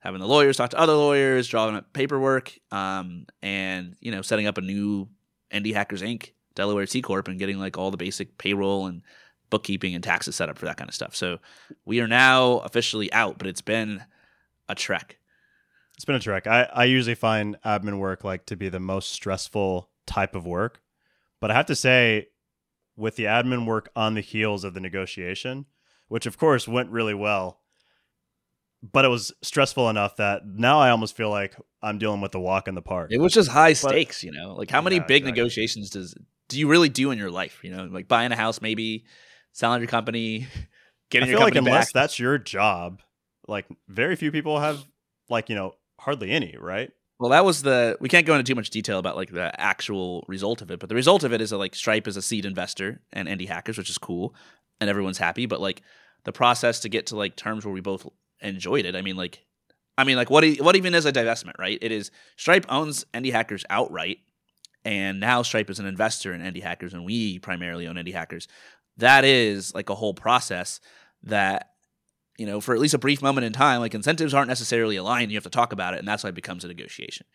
[0.00, 4.46] having the lawyers talk to other lawyers, drawing up paperwork, um, and you know setting
[4.46, 5.06] up a new
[5.52, 6.30] Indie Hackers Inc.
[6.54, 9.02] Delaware C corp and getting like all the basic payroll and
[9.50, 11.14] bookkeeping and taxes set up for that kind of stuff.
[11.14, 11.38] So
[11.84, 14.02] we are now officially out, but it's been
[14.66, 15.18] a trek.
[15.94, 16.46] It's been a trek.
[16.46, 20.80] I, I usually find admin work like to be the most stressful type of work.
[21.40, 22.28] But I have to say,
[22.96, 25.66] with the admin work on the heels of the negotiation,
[26.08, 27.60] which of course went really well,
[28.82, 32.40] but it was stressful enough that now I almost feel like I'm dealing with the
[32.40, 33.10] walk in the park.
[33.12, 34.54] It was just high But- stakes, you know.
[34.54, 35.32] Like how many Yeah, big exactly.
[35.42, 36.14] negotiations does
[36.48, 37.60] do you really do in your life?
[37.64, 39.04] You know, like buying a house, maybe
[39.52, 40.66] selling your company, I
[41.10, 41.92] getting feel your like unless back.
[41.92, 43.02] that's your job,
[43.48, 44.84] like very few people have,
[45.28, 46.90] like, you know, hardly any, right?
[47.18, 47.96] Well, that was the.
[48.00, 50.88] We can't go into too much detail about like the actual result of it, but
[50.88, 53.78] the result of it is that like Stripe is a seed investor and Indie Hackers,
[53.78, 54.34] which is cool,
[54.80, 55.46] and everyone's happy.
[55.46, 55.82] But like
[56.24, 58.06] the process to get to like terms where we both
[58.40, 58.94] enjoyed it.
[58.94, 59.44] I mean, like,
[59.96, 60.44] I mean, like what?
[60.58, 61.78] What even is a divestment, right?
[61.80, 64.18] It is Stripe owns Indie Hackers outright,
[64.84, 68.46] and now Stripe is an investor in Indie Hackers, and we primarily own Indie Hackers.
[68.98, 70.80] That is like a whole process
[71.22, 71.70] that
[72.38, 75.30] you know, for at least a brief moment in time, like incentives aren't necessarily aligned.
[75.30, 77.26] You have to talk about it, and that's why it becomes a negotiation.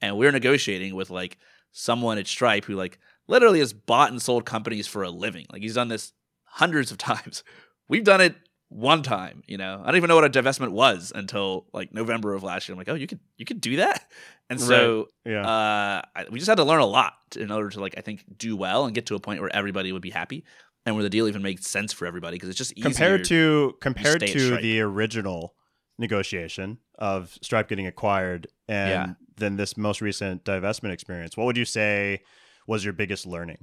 [0.00, 1.38] And we're negotiating with like
[1.72, 5.46] someone at Stripe who like literally has bought and sold companies for a living.
[5.52, 6.12] Like he's done this
[6.44, 7.42] hundreds of times.
[7.88, 8.34] We've done it
[8.68, 9.42] one time.
[9.46, 12.68] You know, I don't even know what a divestment was until like November of last
[12.68, 12.74] year.
[12.74, 14.10] I'm like, oh, you could you could do that.
[14.48, 15.42] And so Yeah.
[15.42, 18.24] uh, I- we just had to learn a lot in order to like I think
[18.36, 20.44] do well and get to a point where everybody would be happy
[20.86, 22.90] and where the deal even makes sense for everybody because it's just easier.
[22.90, 25.54] compared to compared to the original
[25.98, 29.14] negotiation of Stripe getting acquired and Yeah.
[29.36, 32.22] then this most recent divestment experience, what would you say
[32.66, 33.58] was your biggest learning?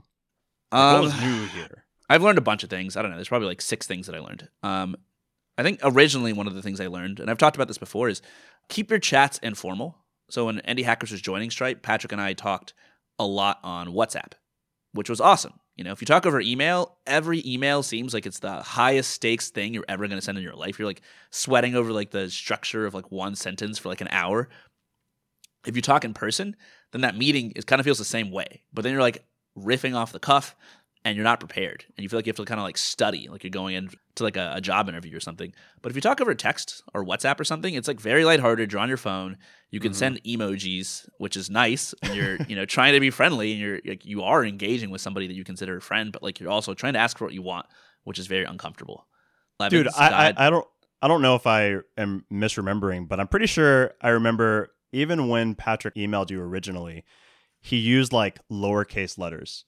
[0.71, 1.85] Like, what Um, was new here?
[2.09, 2.95] I've learned a bunch of things.
[2.95, 3.17] I don't know.
[3.17, 4.49] There's probably like six things that I learned.
[4.63, 4.95] Um,
[5.57, 8.09] I think originally one of the things I learned, and I've talked about this before,
[8.09, 8.21] is
[8.69, 9.97] keep your chats informal.
[10.29, 12.73] So when Indie Hackers was joining Stripe, Patrick and I talked
[13.17, 14.33] a lot on WhatsApp,
[14.93, 15.53] which was awesome.
[15.77, 19.49] You know, if you talk over email, every email seems like it's the highest stakes
[19.49, 20.79] thing you're ever going to send in your life.
[20.79, 24.49] You're like sweating over like the structure of like one sentence for like an hour.
[25.67, 26.55] If you talk in person,
[26.91, 28.63] then that meeting is kind of feels the same way.
[28.73, 29.23] But then you're like
[29.55, 30.55] riffing off the cuff
[31.07, 33.27] and you're not prepared and you feel like you have to kind of like study
[33.29, 36.01] like you're going in to like a, a job interview or something but if you
[36.01, 39.37] talk over text or whatsapp or something it's like very lighthearted you're on your phone
[39.71, 39.95] you can Mhm.
[39.95, 43.79] send emojis which is nice and you're you know trying to be friendly and you're
[43.85, 46.73] like you are engaging with somebody that you consider a friend but like you're also
[46.73, 47.65] trying to ask for what you want
[48.03, 49.07] which is very uncomfortable
[49.71, 50.65] Dude, I, I I don't
[51.01, 55.53] I don't know if I am misremembering, but I'm pretty sure I remember even when
[55.55, 57.03] Patrick emailed you originally,
[57.61, 59.65] he used like lowercase letters.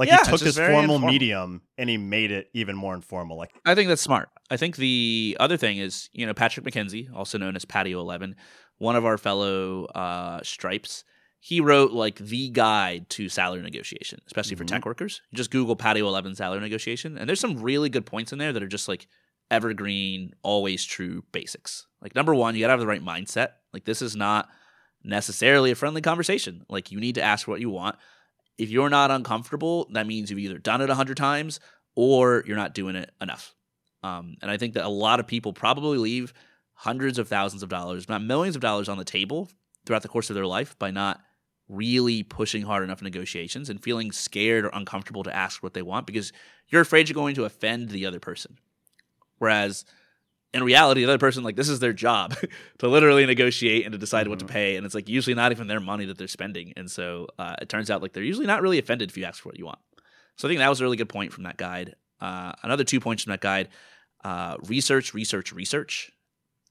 [0.00, 1.08] Like Yeah, he took just this formal informal.
[1.12, 3.36] medium and he made it even more informal.
[3.36, 4.30] Like I think that's smart.
[4.50, 8.34] I think the other thing is, you know, Patrick McKenzie, also known as Patio Eleven,
[8.78, 11.04] one of our fellow uh, Stripes,
[11.38, 14.68] he wrote like the guide to salary negotiation, especially for Mhm.
[14.68, 15.20] tech workers.
[15.30, 18.52] You just Google Patio Eleven salary negotiation, and there's some really good points in there
[18.54, 19.06] that are just like
[19.50, 21.86] evergreen, always true basics.
[22.00, 23.48] Like number one, you gotta have the right mindset.
[23.72, 24.48] Like this is not
[25.02, 26.64] necessarily a friendly conversation.
[26.68, 27.96] Like you need to ask what you want.
[28.60, 31.60] If you're not uncomfortable, that means you've either done it a hundred times
[31.94, 33.54] or you're not doing it enough.
[34.02, 36.34] Um, and I think that a lot of people probably leave
[36.74, 39.48] hundreds of thousands of dollars, not millions of dollars on the table
[39.86, 41.22] throughout the course of their life by not
[41.70, 45.82] really pushing hard enough in negotiations and feeling scared or uncomfortable to ask what they
[45.82, 46.30] want because
[46.68, 48.58] you're afraid you're going to offend the other person.
[49.38, 49.86] Whereas
[50.52, 52.34] in reality, the other person like this is their job
[52.78, 54.30] to literally negotiate and to decide mm-hmm.
[54.30, 54.54] what to mm-hmm.
[54.54, 57.56] pay, and it's like usually not even their money that they're spending, and so uh,
[57.60, 59.66] it turns out like they're usually not really offended if you ask for what you
[59.66, 59.78] want.
[60.36, 61.94] So I think that was a really good point from that guide.
[62.20, 63.68] Uh, another two points from that guide:
[64.24, 66.10] uh, research, research, research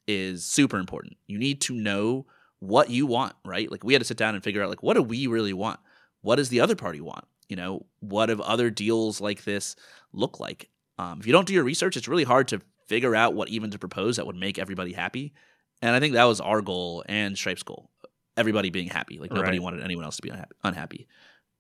[0.07, 1.17] is super important.
[1.27, 2.25] You need to know
[2.59, 3.71] what you want, right?
[3.71, 5.79] Like we had to sit down and figure out like what do we really want?
[6.21, 7.25] What does the other party want?
[7.47, 9.75] You know, what have other deals like this
[10.11, 10.69] look like?
[10.97, 13.71] Um, if you don't do your research, it's really hard to figure out what even
[13.71, 15.31] to propose that would make everybody happy.
[15.81, 17.89] And I think that was our goal and Stripe's goal.
[18.35, 19.19] Everybody being happy.
[19.19, 19.63] Like nobody right.
[19.63, 20.31] wanted anyone else to be
[20.63, 21.07] unhappy.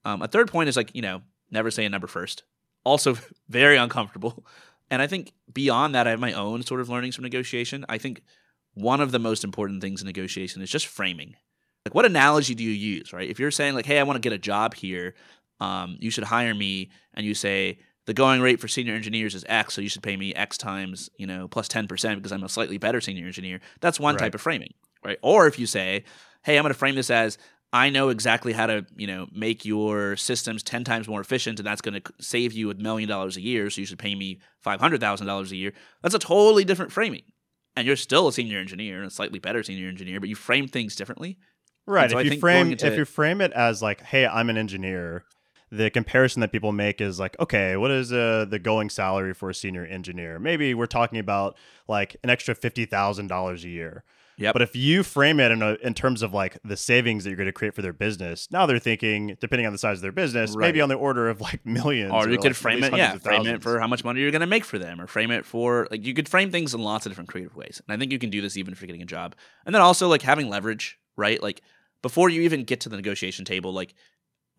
[0.03, 2.43] Um, a third point is like, you know, never say a number first.
[2.83, 3.15] Also
[3.47, 4.45] very uncomfortable.
[4.89, 7.85] And I think beyond that, I have my own sort of learnings from negotiation.
[7.87, 8.23] I think
[8.73, 11.35] one of the most important things in negotiation is just framing.
[11.85, 13.29] Like, what analogy do you use, right?
[13.29, 15.15] If you're saying, like, hey, I want to get a job here,
[15.59, 19.45] um, you should hire me, and you say, the going rate for senior engineers is
[19.47, 22.49] X, so you should pay me X times, you know, plus 10% because I'm a
[22.49, 23.59] slightly better senior engineer.
[23.81, 24.19] That's one right.
[24.19, 24.73] type of framing,
[25.05, 25.19] right?
[25.21, 26.05] Or if you say,
[26.43, 27.37] hey, I'm going to frame this as
[27.71, 31.67] I know exactly how to, you know, make your systems 10 times more efficient and
[31.67, 34.39] that's going to save you a million dollars a year, so you should pay me
[34.65, 35.73] $500,000 a year.
[36.01, 37.25] That's a totally different framing.
[37.75, 40.67] And you're still a senior engineer, and a slightly better senior engineer, but you frame
[40.67, 41.37] things differently.
[41.85, 42.09] Right.
[42.09, 45.25] So if you frame into, if you frame it as like, "Hey, I'm an engineer,"
[45.71, 49.49] the comparison that people make is like, okay, what is uh, the going salary for
[49.49, 50.39] a senior engineer?
[50.39, 54.03] Maybe we're talking about like an extra fifty thousand dollars a year.
[54.37, 54.53] Yeah.
[54.53, 57.35] But if you frame it in a, in terms of like the savings that you're
[57.35, 60.13] going to create for their business, now they're thinking, depending on the size of their
[60.13, 60.67] business, right.
[60.67, 62.13] maybe on the order of like millions.
[62.13, 64.31] Or, or you could like frame it, yeah, frame it for how much money you're
[64.31, 66.79] going to make for them, or frame it for like you could frame things in
[66.79, 67.81] lots of different creative ways.
[67.85, 69.35] And I think you can do this even if you're getting a job.
[69.65, 71.43] And then also like having leverage, right?
[71.43, 71.61] Like
[72.01, 73.93] before you even get to the negotiation table, like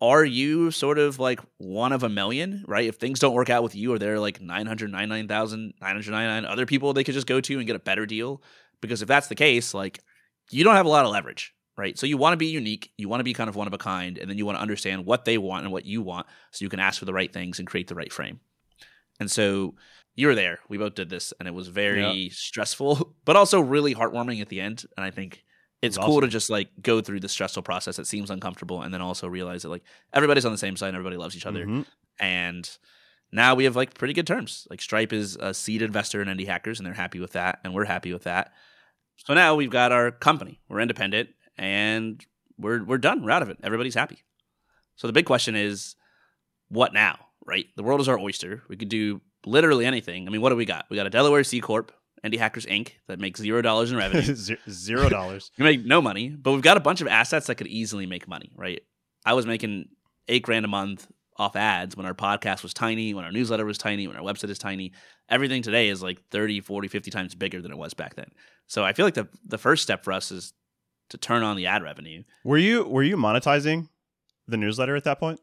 [0.01, 2.87] are you sort of like one of a million, right?
[2.87, 7.03] If things don't work out with you, or there are like 999,999 other people they
[7.03, 8.41] could just go to and get a better deal?
[8.81, 9.99] Because if that's the case, like
[10.49, 11.99] you don't have a lot of leverage, right?
[11.99, 13.77] So you want to be unique, you want to be kind of one of a
[13.77, 16.65] kind, and then you want to understand what they want and what you want so
[16.65, 18.39] you can ask for the right things and create the right frame.
[19.19, 19.75] And so
[20.15, 20.59] you were there.
[20.67, 24.61] We both did this, and it was very stressful, but also really heartwarming at the
[24.61, 24.85] end.
[24.97, 25.43] And I think
[25.81, 26.21] it's cool awesome.
[26.21, 29.63] to just like go through the stressful process that seems uncomfortable and then also realize
[29.63, 31.65] that like everybody's on the same side and everybody loves each other.
[31.65, 31.81] Mm-hmm.
[32.19, 32.77] and
[33.31, 34.67] now we have like pretty good terms.
[34.69, 37.73] Like stripe is a seed investor in indie hackers and they're happy with that and
[37.73, 38.51] we're happy with that.
[39.15, 40.59] So now we've got our company.
[40.67, 42.23] We're independent and
[42.57, 43.23] we're we're done.
[43.23, 43.57] We're out of it.
[43.63, 44.23] Everybody's happy.
[44.95, 45.95] So the big question is
[46.69, 47.65] what now right?
[47.75, 48.63] The world is our oyster.
[48.67, 50.27] We could do literally anything.
[50.27, 50.85] I mean what do we got?
[50.89, 51.91] We got a delaware c corp
[52.25, 52.91] Indie Hackers Inc.
[53.07, 54.35] that makes zero dollars in revenue.
[54.69, 55.51] zero dollars.
[55.57, 58.27] you make no money, but we've got a bunch of assets that could easily make
[58.27, 58.81] money, right?
[59.25, 59.89] I was making
[60.27, 61.07] eight grand a month
[61.37, 64.49] off ads when our podcast was tiny, when our newsletter was tiny, when our website
[64.49, 64.91] is tiny.
[65.29, 68.29] Everything today is like 30, 40, 50 times bigger than it was back then.
[68.67, 70.53] So I feel like the the first step for us is
[71.09, 72.23] to turn on the ad revenue.
[72.43, 73.89] Were you were you monetizing
[74.47, 75.39] the newsletter at that point?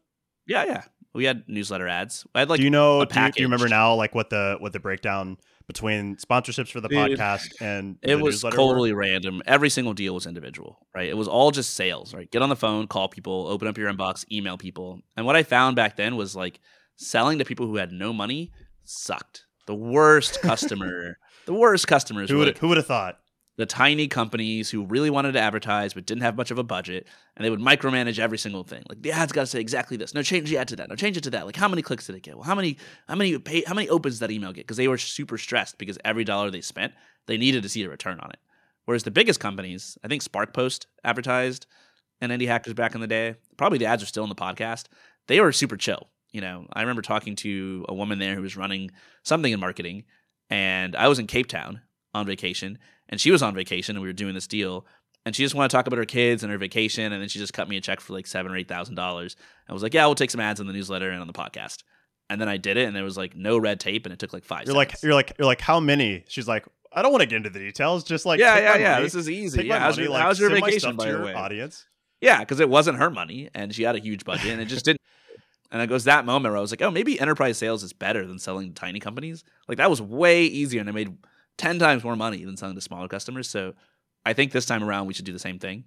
[0.47, 0.83] Yeah, yeah.
[1.13, 2.25] We had newsletter ads.
[2.33, 3.03] I had like do you know?
[3.03, 5.37] Do you, do you remember now like what the what the breakdown
[5.69, 9.43] between sponsorships for the podcast and it was totally random.
[9.45, 11.07] Every single deal was individual, right?
[11.07, 12.29] It was all just sales, right?
[12.31, 14.99] Get on the phone, call people, open up your inbox, email people.
[15.15, 16.59] And what I found back then was like
[16.95, 18.51] selling to people who had no money
[18.83, 19.45] sucked.
[19.67, 22.31] The worst customer, the worst customers.
[22.31, 23.19] Who would who would have thought?
[23.59, 27.05] The tiny companies who really wanted to advertise but didn't have much of a budget
[27.35, 28.81] and they would micromanage every single thing.
[28.87, 30.13] Like the ad's got to say exactly this.
[30.13, 30.87] No change the ad to that.
[30.87, 31.45] No change it to that.
[31.45, 32.35] Like how many clicks did it get?
[32.35, 32.77] Well how many
[33.09, 34.65] how many pay, how many opens that email get?
[34.65, 36.93] Because they were super stressed because every dollar they spent
[37.27, 38.39] they needed to see a return on it.
[38.85, 41.67] Whereas the biggest companies i think sparkpost advertised
[42.21, 43.35] and indie hackers back in the day.
[43.57, 44.85] Probably the ads are still in the podcast.
[45.27, 46.65] They were super chill you know.
[46.71, 48.91] I remember talking to a woman there who was running
[49.23, 50.05] something in marketing
[50.49, 51.81] and i was in cape town
[52.13, 54.85] on vacation and she was on vacation and we were doing this deal
[55.25, 57.39] and she just wanted to talk about her kids and her vacation and then she
[57.39, 59.35] just cut me a check for like seven or eight thousand dollars.
[59.67, 61.83] I was like yeah we'll take some ads in the newsletter and on the podcast.
[62.29, 64.33] And then i did it and there was like no red tape and it took
[64.33, 64.93] like five you're seconds.
[64.93, 66.23] like you're like you're like how many?
[66.27, 68.91] She's like i don't want to get into the details just like yeah yeah yeah
[68.93, 69.65] money, this is easy.
[69.65, 71.33] yeah how's, your, like, how's your vacation by the way?
[71.33, 71.85] audience.
[72.21, 74.85] Yeah because it wasn't her money and she had a huge budget and it just
[74.85, 75.01] didn't
[75.71, 78.25] and it goes that moment where i was like oh maybe enterprise sales is better
[78.25, 79.43] than selling to tiny companies?
[79.67, 81.15] Like that was way easier and i made
[81.59, 83.49] 10 times more money than selling to smaller customers.
[83.49, 83.73] So
[84.25, 85.83] I think this time around we should do the same thing.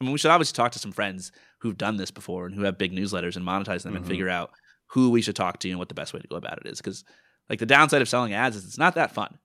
[0.00, 2.62] I mean, we should obviously talk to some friends who've done this before and who
[2.62, 3.96] have big newsletters and monetize them mm-hmm.
[3.96, 4.50] and figure out
[4.88, 6.78] who we should talk to and what the best way to go about it is.
[6.78, 7.02] Because,
[7.48, 9.38] like, the downside of selling ads is it's not that fun.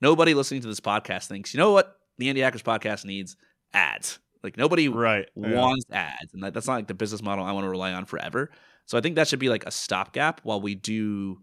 [0.00, 3.36] Nobody listening to this podcast thinks, you know what the Indie Hackers podcast needs?
[3.74, 4.20] Ads.
[4.44, 5.26] Like, nobody right.
[5.34, 6.12] wants yeah.
[6.22, 6.32] ads.
[6.34, 8.50] And that, that's not like the business model I want to rely on forever.
[8.84, 11.38] So I think that should be like a stopgap while we do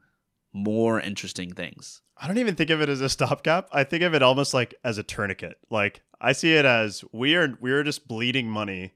[0.54, 2.02] more interesting things.
[2.24, 3.68] I don't even think of it as a stopgap.
[3.74, 5.58] I think of it almost like as a tourniquet.
[5.70, 8.94] Like I see it as we are we are just bleeding money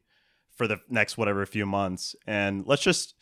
[0.56, 3.16] for the next whatever few months, and let's just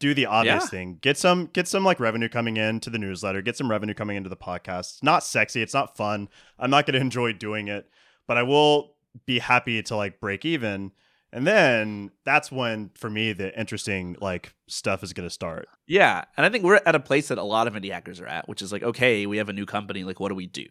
[0.00, 0.68] do the obvious Yeah.
[0.70, 0.98] thing.
[1.02, 3.42] Get some get some like revenue coming in to the newsletter.
[3.42, 4.94] Get some revenue coming into the podcast.
[4.94, 5.60] It's not sexy.
[5.60, 6.28] It's not fun.
[6.58, 7.86] I'm not going to enjoy doing it,
[8.26, 8.94] but I will
[9.26, 10.92] be happy to like break even.
[11.32, 15.68] And then that's when, for me, the interesting like stuff is going to start.
[15.86, 18.26] Yeah, and I think we're at a place that a lot of indie hackers are
[18.26, 20.64] at, which is like, okay, we have a new company, like what do we do,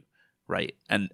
[0.48, 0.74] right?
[0.90, 1.10] And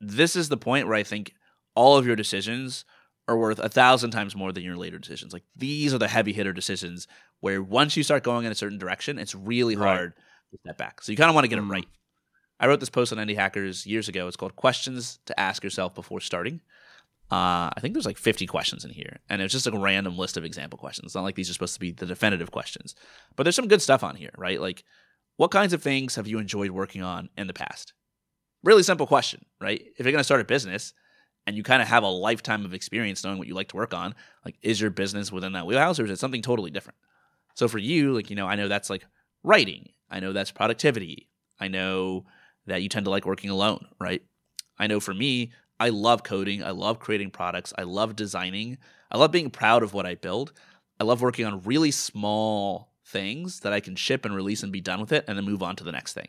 [0.00, 1.32] this is the point where I think
[1.76, 2.84] all of your decisions
[3.28, 5.32] are worth a thousand times more than your later decisions.
[5.32, 7.06] Like these are the heavy hitter decisions
[7.40, 9.96] where once you start going in a certain direction, it's really Right.
[9.96, 10.14] hard
[10.50, 11.02] to step back.
[11.02, 11.72] So you kind of want to get them mm.
[11.72, 11.88] right.
[12.58, 14.26] I wrote this post on Indie Hackers years ago.
[14.26, 16.60] It's called "Questions to Ask Yourself Before Starting."
[17.30, 20.36] Uh, I think there's like 50 questions in here, and it's just a random list
[20.36, 21.06] of example questions.
[21.06, 22.94] It's not like these are supposed to be the definitive questions,
[23.36, 24.60] but there's some good stuff on here, right?
[24.60, 24.84] Like,
[25.36, 27.94] what kinds of things have you enjoyed working on in the past?
[28.62, 29.80] Really simple question, right?
[29.80, 30.92] If you're going to start a business
[31.46, 33.94] and you kind of have a lifetime of experience knowing what you like to work
[33.94, 36.98] on, like, is your business within that wheelhouse or is it something totally different?
[37.54, 39.04] So for you, like, you know, I know that's like
[39.42, 42.26] writing, I know that's productivity, I know
[42.66, 44.22] that you tend to like working alone, right?
[44.78, 45.52] I know for me,
[45.82, 46.62] I love coding.
[46.62, 47.72] I love creating products.
[47.76, 48.78] I love designing.
[49.10, 50.52] I love being proud of what I build.
[51.00, 54.80] I love working on really small things that I can ship and release and be
[54.80, 56.28] done with it and then move on to the next thing.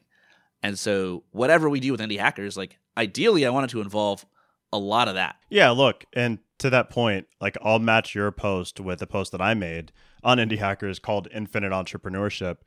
[0.63, 4.25] And so, whatever we do with indie hackers, like ideally, I wanted to involve
[4.71, 5.35] a lot of that.
[5.51, 9.41] Yeah, look, and to that point, like I'll match your post with a post that
[9.41, 9.91] I made
[10.23, 12.57] on Indie Hackers called Infinite Entrepreneurship.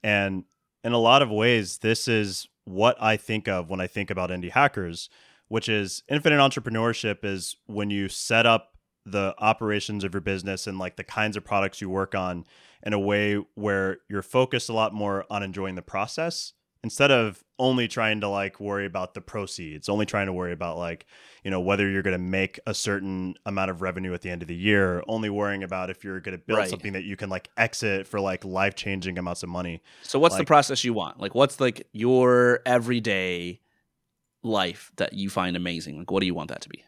[0.00, 0.44] And
[0.84, 4.30] in a lot of ways, this is what I think of when I think about
[4.30, 5.10] indie hackers,
[5.48, 8.72] which is infinite entrepreneurship is when you set up
[9.04, 12.44] the operations of your business and like the kinds of products you work on
[12.82, 17.42] in a way where you're focused a lot more on enjoying the process instead of
[17.58, 21.06] only trying to like worry about the proceeds, only trying to worry about like,
[21.42, 24.42] you know, whether you're going to make a certain amount of revenue at the end
[24.42, 26.70] of the year, only worrying about if you're going to build Right.
[26.70, 29.82] something that you can like exit for like life-changing amounts of money.
[30.02, 31.18] So, what's the process you want?
[31.18, 33.60] Like, what's like your everyday
[34.46, 35.98] life that you find amazing?
[35.98, 36.84] Like, what do you want that to be?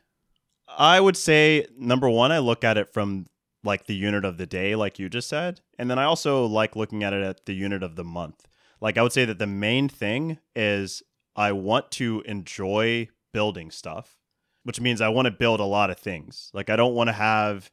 [0.68, 3.26] I would say number one, I look at it from
[3.64, 5.60] like the unit of the day, like you just said.
[5.78, 8.46] And then I also like looking at it at the unit of the month.
[8.80, 11.02] Like I would say that the main thing is
[11.34, 14.16] I want to enjoy building stuff,
[14.62, 16.50] which means I want to build a lot of things.
[16.54, 17.70] Like I don't want to have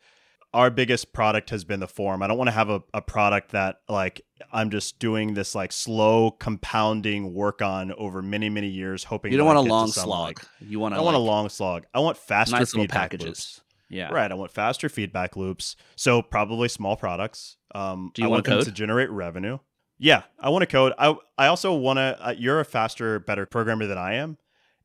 [0.56, 2.24] our biggest product has been the form.
[2.24, 5.72] I don't want to have a, a product that like I'm just doing this like
[5.72, 10.06] slow compounding work on over many, many years, hoping You don't want a long some,
[10.06, 10.40] slog.
[10.40, 11.84] like- you want I don't want a long slog.
[11.94, 13.28] I want faster nice feedback packages.
[13.28, 13.62] loops.
[13.90, 14.10] Yeah.
[14.12, 14.32] Right.
[14.32, 15.76] I want faster feedback loops.
[15.96, 17.58] So probably small products.
[17.76, 18.66] Um, Do you I wanna want them code?
[18.66, 19.60] to generate revenue.
[19.98, 20.94] Yeah, I want to code.
[20.98, 22.18] I I also want to.
[22.20, 24.38] Uh, you're a faster, better programmer than I am,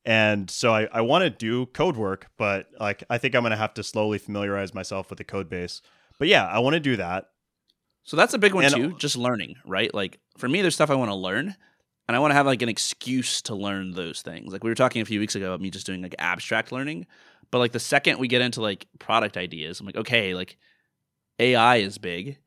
[0.05, 3.57] and so I I want to do code work, but like I think I'm gonna
[3.57, 5.83] have to slowly familiarize myself with the code base.
[6.19, 7.27] But yeah, I want to do that.
[8.05, 8.97] So that's a big one And- too.
[8.99, 9.93] Just learning, right?
[9.95, 11.55] Like for me, there's stuff I want to learn,
[12.09, 14.53] and I want to have like an excuse to learn those things.
[14.53, 17.07] Like we were talking a few weeks ago about me just doing like abstract learning,
[17.51, 20.57] but like the second we get into like product ideas, I'm like, okay, like
[21.39, 22.39] AI is big.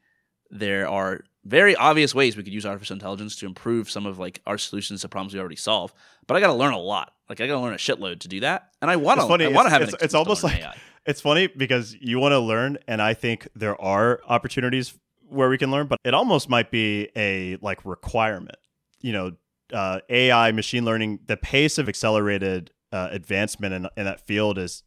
[0.50, 4.42] There are very obvious ways we could use artificial intelligence to improve some of like
[4.46, 5.94] our solutions to problems we already solve.
[6.28, 7.14] But I got to learn a lot.
[7.30, 9.26] Like I got to learn a shitload to do that, and I want to.
[9.26, 10.76] I want to it's- have it's- it's almost like- AI.
[11.06, 15.58] It's funny because you want to learn, and I think there are opportunities where we
[15.58, 18.56] can learn, but it almost might be a like requirement.
[19.02, 19.32] You know,
[19.74, 24.84] uh, AI, machine learning, the pace of accelerated uh, advancement in, in that field is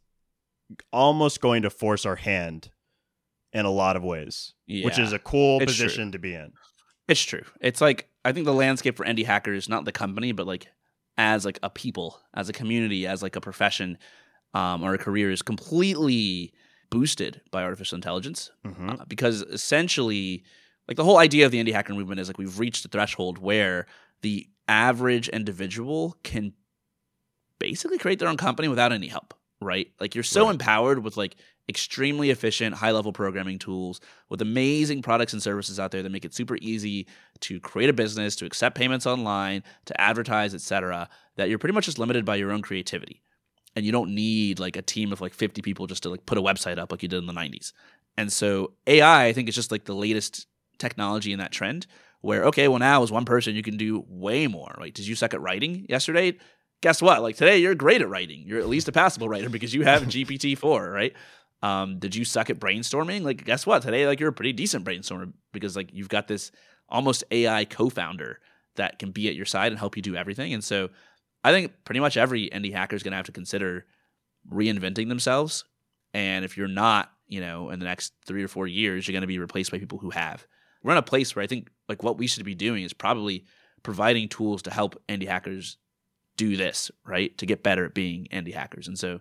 [0.91, 2.71] almost going to force our hand
[3.53, 5.85] in a lot of ways, which is a cool It's true.
[5.85, 6.51] position to be in.
[7.07, 7.43] It's true.
[7.61, 10.67] It's like I think the landscape for indie hackers, not the company, but like
[11.17, 13.97] as like a people, as a community, as like a profession,
[14.53, 16.53] um, or a career is completely
[16.89, 20.43] boosted by artificial intelligence hmm uh, because essentially,
[20.87, 23.37] like the whole idea of the indie hacker movement is like we've reached a threshold
[23.37, 23.85] where
[24.21, 26.53] the average individual can
[27.59, 29.91] basically create their own company without any help, right?
[29.99, 30.51] Like you're so Right.
[30.51, 31.35] empowered with like
[31.69, 33.99] extremely efficient high level programming tools
[34.29, 37.07] with amazing products and services out there that make it super easy
[37.41, 41.09] to create a business, to accept payments online, to advertise, etc.
[41.35, 43.21] that you're pretty much just limited by your own creativity.
[43.75, 46.37] And you don't need like a team of like 50 people just to like put
[46.37, 47.73] a website up like you did in the 90s.
[48.17, 50.47] And so AI, I think, is just like the latest
[50.79, 51.85] technology in that trend
[52.21, 54.73] where, okay, well, now as one person, you can do way more.
[54.79, 54.93] Right?
[54.93, 56.37] Did you suck at writing yesterday?
[56.81, 57.21] Guess what?
[57.21, 58.43] Like today, you're great at writing.
[58.45, 61.13] You're at least a passable writer because you have GPT 4, right?
[61.61, 63.23] Um, did you suck at brainstorming?
[63.23, 63.81] Like, guess what?
[63.81, 66.51] Today, like, you're a pretty decent brainstormer because, like, you've got this
[66.89, 68.39] almost AI co founder
[68.75, 70.53] that can be at your side and help you do everything.
[70.53, 70.89] And so
[71.43, 73.85] I think pretty much every indie hacker is going to have to consider
[74.51, 75.65] reinventing themselves.
[76.13, 79.21] And if you're not, you know, in the next three or four years, you're going
[79.21, 80.47] to be replaced by people who have.
[80.83, 83.45] We're in a place where I think like what we should be doing is probably
[83.83, 85.77] providing tools to help indie hackers
[86.37, 87.37] do this, right?
[87.39, 88.87] To get better at being indie hackers.
[88.87, 89.19] And so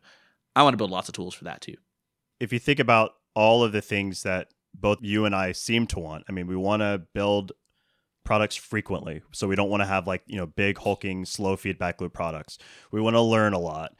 [0.55, 1.77] I want to build lots of tools for that too.
[2.41, 5.99] If you think about all of the things that both you and I seem to
[5.99, 7.53] want, I mean, we want to build
[8.25, 9.23] products frequently.
[9.33, 12.59] So we don't want to have like, you know, big hulking slow feedback loop products.
[12.91, 13.95] We want to learn a lot.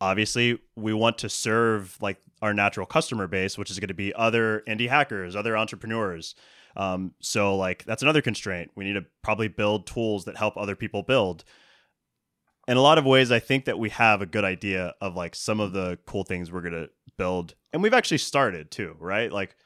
[0.00, 4.14] Obviously, we want to serve like our natural customer base, which is going to be
[4.14, 6.34] other indie hackers, other entrepreneurs.
[6.76, 8.70] Um, so like that's another constraint.
[8.74, 11.44] We need to probably build tools that help other people build.
[12.68, 15.34] In a lot of ways, I think that we have a good idea of like
[15.34, 16.86] some of the cool things we're gonna
[17.16, 19.30] build, and we've actually started too, right?
[19.30, 19.56] Like,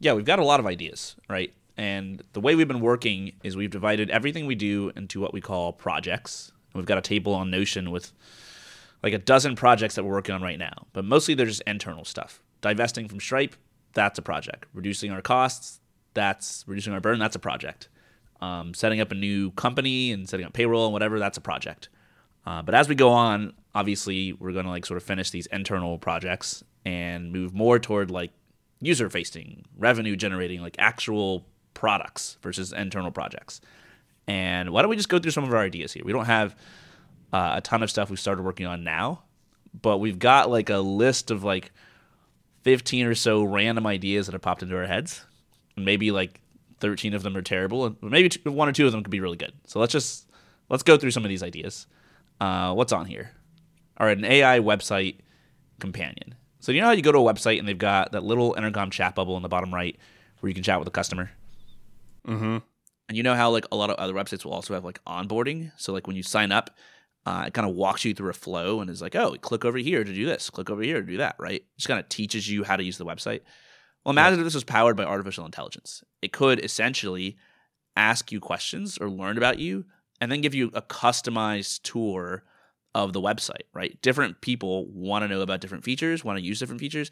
[0.00, 1.52] yeah, we've got a lot of ideas, right?
[1.76, 5.40] And the way we've been working is we've divided everything we do into what we
[5.40, 6.52] call projects.
[6.74, 8.12] We've got a table on Notion with
[9.02, 12.04] like a dozen projects that we're working on right now, but mostly they're just internal
[12.04, 12.42] stuff.
[12.60, 13.56] Divesting from Stripe,
[13.94, 14.66] that's a project.
[14.72, 15.80] Reducing our costs,
[16.14, 17.88] that's reducing our burn, that's a project.
[18.40, 21.88] Um, setting up a new company and setting up payroll and whatever, that's a project.
[22.44, 25.46] Uh, but as we go on, obviously, we're going to like sort of finish these
[25.46, 28.30] internal projects and move more toward like
[28.80, 33.60] user facing, revenue generating, like actual products versus internal projects.
[34.26, 36.04] And why don't we just go through some of our ideas here?
[36.04, 36.54] We don't have
[37.32, 39.22] uh, a ton of stuff we started working on now,
[39.80, 41.72] but we've got like a list of like
[42.62, 45.24] 15 or so random ideas that have popped into our heads.
[45.76, 46.40] Maybe like
[46.80, 49.20] 13 of them are terrible, and maybe two, one or two of them could be
[49.20, 49.52] really good.
[49.66, 50.28] So let's just
[50.68, 51.86] let's go through some of these ideas.
[52.40, 53.30] Uh, what's on here?
[54.06, 55.18] Right, an AI website
[55.78, 56.34] companion.
[56.60, 58.90] So you know how you go to a website and they've got that little intercom
[58.90, 59.96] chat bubble in the bottom right
[60.40, 61.30] where you can chat with a customer.
[62.26, 62.58] mm-hmm.
[63.08, 65.72] And you know how like a lot of other websites will also have like onboarding.
[65.76, 66.70] So like when you sign up,
[67.26, 69.78] uh, it kind of walks you through a flow and is like, oh, click over
[69.78, 71.64] here to do this, click over here to do that, right?
[71.76, 73.40] Just kind of teaches you how to use the website.
[74.04, 76.02] Well, imagine if this was powered by artificial intelligence.
[76.22, 77.36] It could essentially
[77.96, 79.84] ask you questions or learn about you
[80.20, 82.44] and then give you a customized tour
[82.94, 84.00] of the website, right?
[84.02, 87.10] Different people want to know about different features, want to use different features,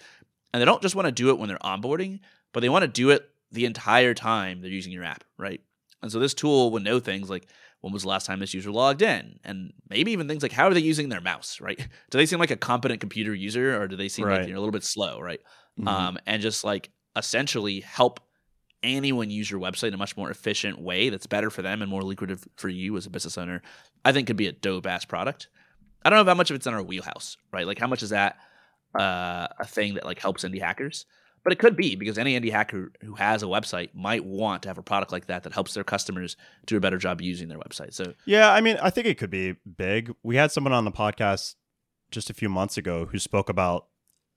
[0.53, 2.21] and they don't just want to do it when they're onboarding,
[2.53, 5.61] but they want to do it the entire time they're using your app, right?
[6.03, 7.47] And so this tool would know things like
[7.81, 10.67] when was the last time this user logged in, and maybe even things like how
[10.67, 11.79] are they using their mouse, right?
[12.11, 14.39] Do they seem like a competent computer user, or do they seem Right.
[14.39, 15.41] like they're a little bit slow, right?
[15.81, 15.89] Mhm.
[15.89, 18.21] Um, and just like essentially help
[18.83, 21.91] anyone use your website in a much more efficient way that's better for them and
[21.91, 23.63] more lucrative for you as a business owner,
[24.05, 25.49] I think could be a dope ass product.
[26.03, 27.67] I don't know how much of it's in our wheelhouse, right?
[27.67, 28.37] Like how much is that
[28.99, 31.07] uh, a thing that like helps indie hackers?
[31.43, 34.69] But it could be because any indie hacker who has a website might want to
[34.69, 36.37] have a product like that that helps their customers
[36.67, 37.95] do a better job using their website.
[37.95, 40.15] So Yeah, I mean, I think it could be big.
[40.23, 41.55] We had someone on the podcast
[42.11, 43.87] just a few months ago who spoke about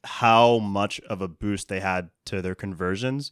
[0.06, 3.32] how much of a boost they had to their conversions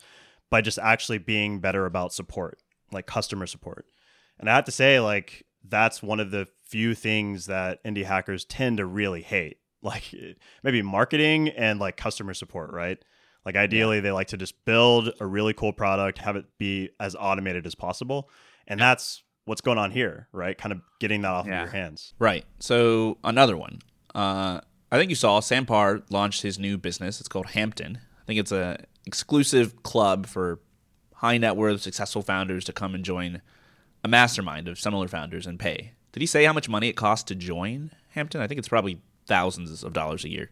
[0.50, 2.60] by just actually being better about support,
[2.92, 3.86] like customer support.
[4.40, 8.46] And I have to say, like, that's one of the few things that indie hackers
[8.46, 9.58] tend to really hate.
[9.84, 10.14] Like,
[10.62, 13.04] maybe marketing and like customer support, right?
[13.44, 17.16] Like, ideally, they like to just build a really cool product, have it be as
[17.20, 18.30] automated as possible.
[18.68, 20.56] And that's what's going on here, right?
[20.56, 21.64] Kind of getting that off Yeah.
[21.64, 22.14] of your hands.
[22.20, 22.46] Right.
[22.60, 23.80] So another one.
[24.14, 27.20] Uh, I think you saw Sam Parr launched his new business.
[27.20, 27.98] It's called Hampton.
[28.22, 30.60] I think it's a exclusive club for
[31.16, 33.42] high net worth, successful founders to come and join
[34.04, 35.94] a mastermind of similar founders and pay.
[36.12, 38.42] Did he say how much money it costs to join Hampton?
[38.42, 40.50] I think it's probably thousands of dollars a year.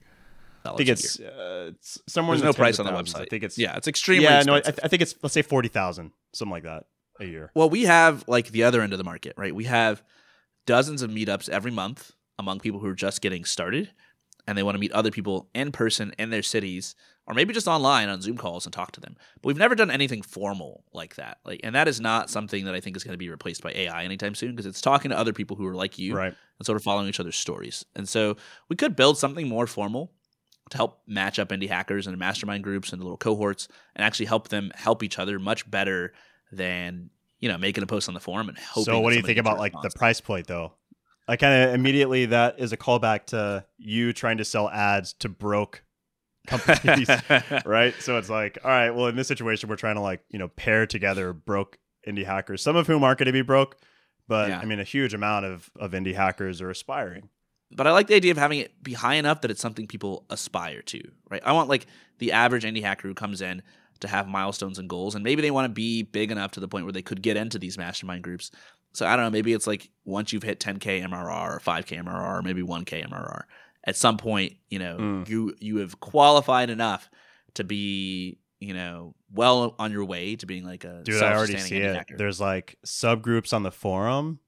[0.65, 3.13] I think it's, uh, it's somewhere there's in no price on the thousands.
[3.13, 3.21] website.
[3.21, 4.43] I think it's yeah, it's extremely yeah.
[4.43, 4.75] No, I, expensive.
[4.75, 6.85] th- I think it's let's say forty thousand, something like that
[7.19, 7.51] a year.
[7.55, 9.55] Well, we have like the other end of the market, right?
[9.55, 10.03] We have
[10.65, 13.91] dozens of meetups every month among people who are just getting started
[14.49, 16.95] and they want to meet other people in person in their cities
[17.27, 19.15] or maybe just online on Zoom calls and talk to them.
[19.35, 21.37] But we've never done anything formal like that.
[21.45, 23.71] Like and that is not something that I think is going to be replaced by
[23.71, 26.33] AI anytime soon because it's talking to other people who are like you Right.
[26.57, 27.85] and sort of following each other's stories.
[27.95, 28.35] And so
[28.67, 30.11] we could build something more formal
[30.71, 34.49] to help match up indie hackers and mastermind groups and little cohorts and actually help
[34.49, 36.13] them help each other much better
[36.51, 38.85] than you know making a post on the forum and hoping.
[38.85, 40.73] So what do you think about like the price point though?
[41.29, 45.29] I kind of immediately that is a callback to you trying to sell ads to
[45.29, 45.83] broke
[46.47, 47.07] companies,
[47.65, 47.93] right?
[47.99, 50.47] So it's like, all right, well, in this situation, we're trying to like you know
[50.47, 51.77] pair together broke
[52.07, 53.77] indie hackers, some of whom aren't going to be broke,
[54.27, 54.59] but Yeah.
[54.59, 57.29] I mean, a huge amount of of indie hackers are aspiring.
[57.71, 60.25] but I like the idea of having it be high enough that it's something people
[60.31, 61.43] aspire to, right?
[61.45, 61.85] I want like
[62.17, 63.61] the average indie hacker who comes in
[63.99, 66.67] to have milestones and goals, and maybe they want to be big enough to the
[66.67, 68.49] point where they could get into these mastermind groups
[68.93, 72.39] So I don't know, maybe it's like once you've hit 10k MRR or 5k MRR
[72.39, 73.43] or maybe 1k MRR,
[73.85, 75.29] at some point, you know, Mm.
[75.29, 77.09] you you have qualified enough
[77.55, 81.57] to be, you know, well on your way to being like a Dude, I already
[81.57, 81.95] see it.
[81.95, 82.17] hacker.
[82.17, 84.39] There's like subgroups on the forum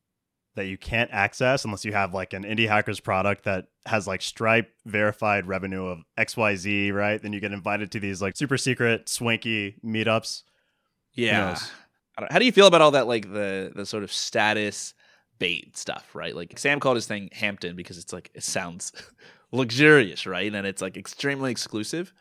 [0.55, 4.21] that you can't access unless you have like an indie hackers product that has like
[4.21, 7.21] Stripe verified revenue of XYZ, right?
[7.21, 10.43] Then you get invited to these like super secret swanky meetups.
[11.13, 11.57] Yeah.
[12.29, 14.93] How do you feel about all that, like the the sort of status
[15.39, 16.35] bait stuff, right?
[16.35, 18.91] Like Sam called his thing Hampton because it's like it sounds
[19.51, 20.53] luxurious, right?
[20.53, 22.13] And it's like extremely exclusive.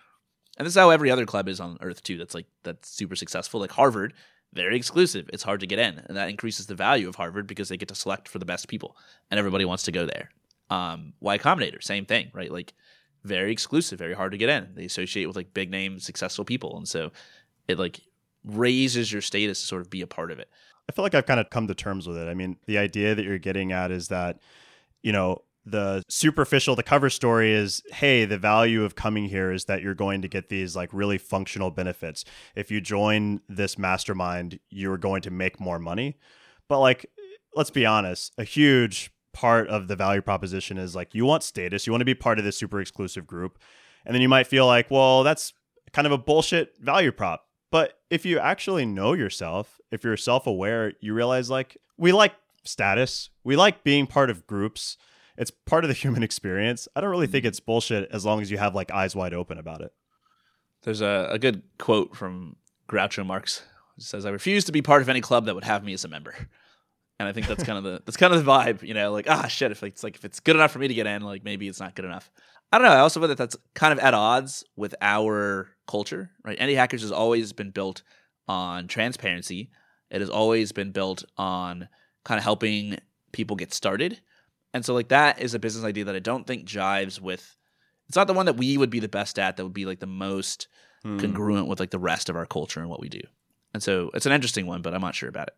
[0.56, 2.16] And this is how every other club is on Earth too.
[2.18, 3.60] That's like that's super successful.
[3.60, 4.14] Like Harvard,
[4.52, 5.28] very exclusive.
[5.32, 7.88] It's hard to get in, and that increases the value of Harvard because they get
[7.88, 8.96] to select for the best people,
[9.30, 10.30] and everybody wants to go there.
[10.70, 12.50] Um, y Combinator, same thing, right?
[12.50, 12.74] Like
[13.24, 14.70] very exclusive, very hard to get in.
[14.74, 17.12] They associate with like big name, successful people, and so
[17.68, 18.00] it like
[18.44, 20.48] raises your status to sort of be a part of it.
[20.88, 22.28] I feel like I've kind of come to terms with it.
[22.28, 24.40] I mean, the idea that you're getting at is that,
[25.02, 29.66] you know, the superficial, the cover story is, hey, the value of coming here is
[29.66, 32.24] that you're going to get these like really functional benefits.
[32.56, 36.18] If you join this mastermind, you're going to make more money.
[36.68, 37.06] But like,
[37.54, 41.86] let's be honest, a huge part of the value proposition is like you want status,
[41.86, 43.58] you want to be part of this super exclusive group.
[44.04, 45.52] And then you might feel like, well, that's
[45.92, 47.46] kind of a bullshit value prop.
[47.70, 52.34] But if you actually know yourself, if you're self aware, you realize like we like
[52.64, 54.96] status, we like being part of groups.
[55.36, 56.88] It's part of the human experience.
[56.94, 59.58] I don't really think it's bullshit as long as you have like eyes wide open
[59.58, 59.92] about it.
[60.82, 62.56] There's a, a good quote from
[62.88, 63.62] Groucho Marx.
[63.98, 66.04] It says, "I refuse to be part of any club that would have me as
[66.04, 66.34] a member."
[67.18, 69.28] And I think that's kind of the that's kind of the vibe, you know, like
[69.28, 71.44] ah shit, if it's like if it's good enough for me to get in, like
[71.44, 72.30] maybe it's not good enough.
[72.72, 72.92] I don't know.
[72.92, 76.58] I also feel that that's kind of at odds with our culture, right?
[76.58, 78.02] Indie Hackers has always been built
[78.46, 79.70] on transparency.
[80.10, 81.88] It has always been built on
[82.24, 82.98] kind of helping
[83.32, 84.20] people get started.
[84.72, 87.56] And so like that is a business idea that I don't think jives with
[88.08, 90.00] it's not the one that we would be the best at that would be like
[90.00, 90.66] the most
[91.02, 91.16] Hmm.
[91.16, 93.20] congruent with like the rest of our culture and what we do.
[93.72, 95.54] And so it's an interesting one, but I'm not sure about it.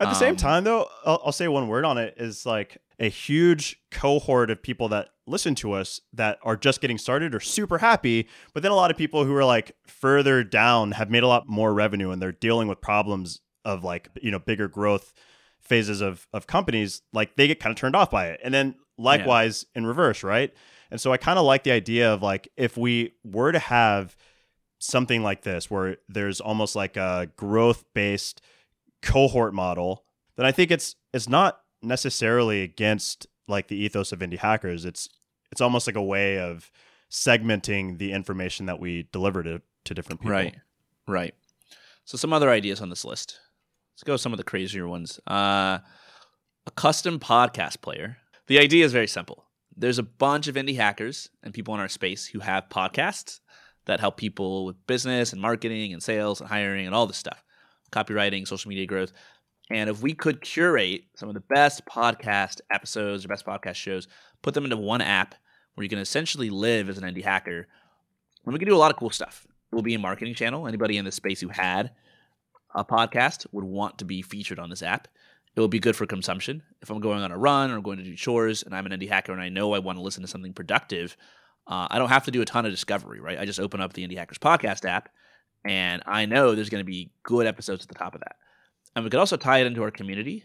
[0.00, 2.78] At the same Um, time, though, I'll, I'll say one word on it is like
[2.98, 7.40] a huge cohort of people that listen to us that are just getting started or
[7.40, 8.28] super happy.
[8.54, 11.48] But then a lot of people who are like further down have made a lot
[11.48, 15.14] more revenue and they're dealing with problems of like, you know, bigger growth
[15.60, 17.02] phases of, of companies.
[17.12, 18.40] Like they get kind of turned off by it.
[18.42, 20.52] And then likewise in reverse, right?
[20.90, 24.16] And so I kind of like the idea of like if we were to have
[24.80, 28.42] something like this where there's almost like a growth based
[29.02, 30.04] cohort model,
[30.36, 34.84] then I think it's it's not necessarily against like the ethos of indie hackers.
[34.84, 35.08] It's
[35.50, 36.70] it's almost like a way of
[37.10, 40.32] segmenting the information that we deliver to, to different people.
[40.32, 40.56] Right.
[41.06, 41.34] Right.
[42.04, 43.38] So some other ideas on this list.
[43.94, 45.20] Let's go some of the crazier ones.
[45.26, 45.78] Uh,
[46.66, 48.16] a custom podcast player.
[48.46, 49.44] The idea is very simple.
[49.76, 53.40] There's a bunch of indie hackers and people in our space who have podcasts
[53.86, 57.42] that help people with business and marketing and sales and hiring and all this stuff,
[57.92, 59.12] copywriting, social media growth.
[59.70, 64.08] And if we could curate some of the best podcast episodes or best podcast shows,
[64.42, 65.34] put them into one app
[65.74, 67.66] where you can essentially live as an indie hacker,
[68.44, 69.46] and we can do a lot of cool stuff.
[69.70, 70.66] It will be a marketing channel.
[70.66, 71.92] Anybody in the space who had
[72.74, 75.08] a podcast would want to be featured on this app.
[75.54, 76.62] It will be good for consumption.
[76.80, 79.08] If I'm going on a run or going to do chores and I'm an indie
[79.08, 81.16] hacker and I know I want to listen to something productive,
[81.66, 83.38] uh, I don't have to do a ton of discovery, right?
[83.38, 85.10] I just open up the Indie Hackers podcast app
[85.64, 88.36] and I know there's going to be good episodes at the top of that.
[88.94, 90.44] And we could also tie it into our community.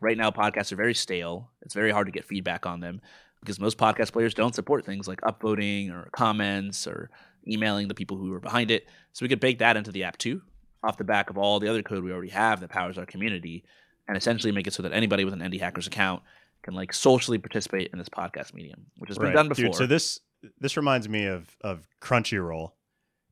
[0.00, 1.50] Right now, podcasts are very stale.
[1.62, 3.00] It's very hard to get feedback on them
[3.40, 7.10] because most podcast players don't support things like upvoting or comments or
[7.46, 8.86] emailing the people who are behind it.
[9.12, 10.42] So we could bake that into the app too,
[10.84, 13.64] off the back of all the other code we already have that powers our community,
[14.06, 16.22] and essentially make it so that anybody with an Indie Hackers account
[16.62, 19.66] can like socially participate in this podcast medium, which has been done before.
[19.66, 20.20] Dude, so this
[20.58, 22.72] this reminds me of of Crunchyroll,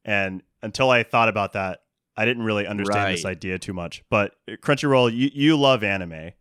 [0.04, 1.80] and until I thought about that,
[2.16, 4.04] I didn't really understand this idea too much.
[4.10, 6.32] But Crunchyroll, you you love anime,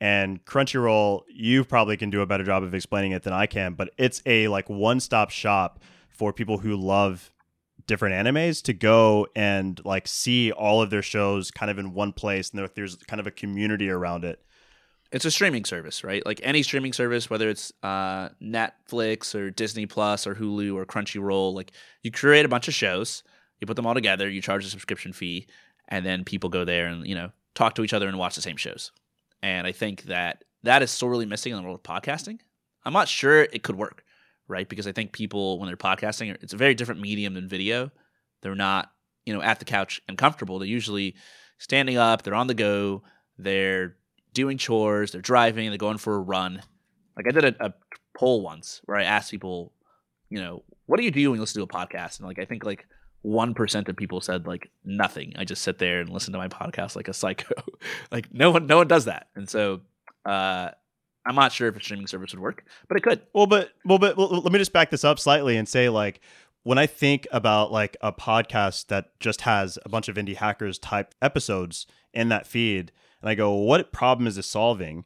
[0.00, 3.74] and Crunchyroll, you probably can do a better job of explaining it than I can.
[3.74, 7.30] But it's a like one stop shop for people who love
[7.86, 12.12] different animes to go and like see all of their shows kind of in one
[12.12, 14.38] place, and there, there's kind of a community around it.
[15.12, 16.24] it's a streaming service, right?
[16.24, 21.52] Like any streaming service, whether it's uh, Netflix or Disney Plus or Hulu or Crunchyroll,
[21.52, 23.24] like you create a bunch of shows,
[23.60, 25.46] you put them all together, you charge a subscription fee,
[25.88, 28.42] and then people go there and you know talk to each other and watch the
[28.42, 28.92] same shows.
[29.42, 32.40] And I think that that is sorely missing in the world of podcasting.
[32.84, 34.04] I'm not sure it could work,
[34.48, 34.68] right?
[34.68, 37.90] Because I think people when they're podcasting, it's a very different medium than video.
[38.42, 38.90] They're not
[39.26, 40.58] you know at the couch and comfortable.
[40.58, 41.14] They're usually
[41.58, 42.22] standing up.
[42.22, 43.02] They're on the go.
[43.38, 43.96] They're
[44.32, 46.62] doing chores, they're driving, they're going for a run.
[47.16, 47.74] Like I did a, a
[48.16, 49.72] poll once where I asked people,
[50.28, 52.18] you know, what do you do when you listen to a podcast?
[52.18, 52.86] And like I think like
[53.22, 55.34] one percent of people said like nothing.
[55.36, 57.54] I just sit there and listen to my podcast like a psycho.
[58.12, 59.28] like no one no one does that.
[59.34, 59.80] And so
[60.24, 60.70] uh
[61.26, 63.20] I'm not sure if a streaming service would work, but it could.
[63.34, 66.20] Well, but well, but well, let me just back this up slightly and say like
[66.62, 70.78] when I think about like a podcast that just has a bunch of indie hackers
[70.78, 75.04] type episodes in that feed, and I go, what problem is this solving?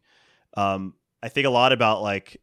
[0.57, 2.41] Um, I think a lot about like,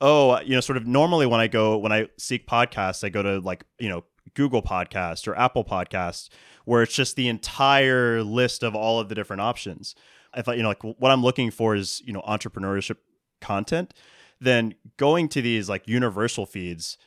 [0.00, 3.22] oh, you know, sort of normally when I go when I seek podcasts, I go
[3.22, 4.04] to like you know
[4.34, 6.28] Google Podcast or Apple Podcast,
[6.64, 9.94] where it's just the entire list of all of the different options.
[10.32, 12.96] I thought, you know, like what I'm looking for is, you know, entrepreneurship
[13.40, 13.94] content.
[14.40, 16.98] Then going to these like universal feeds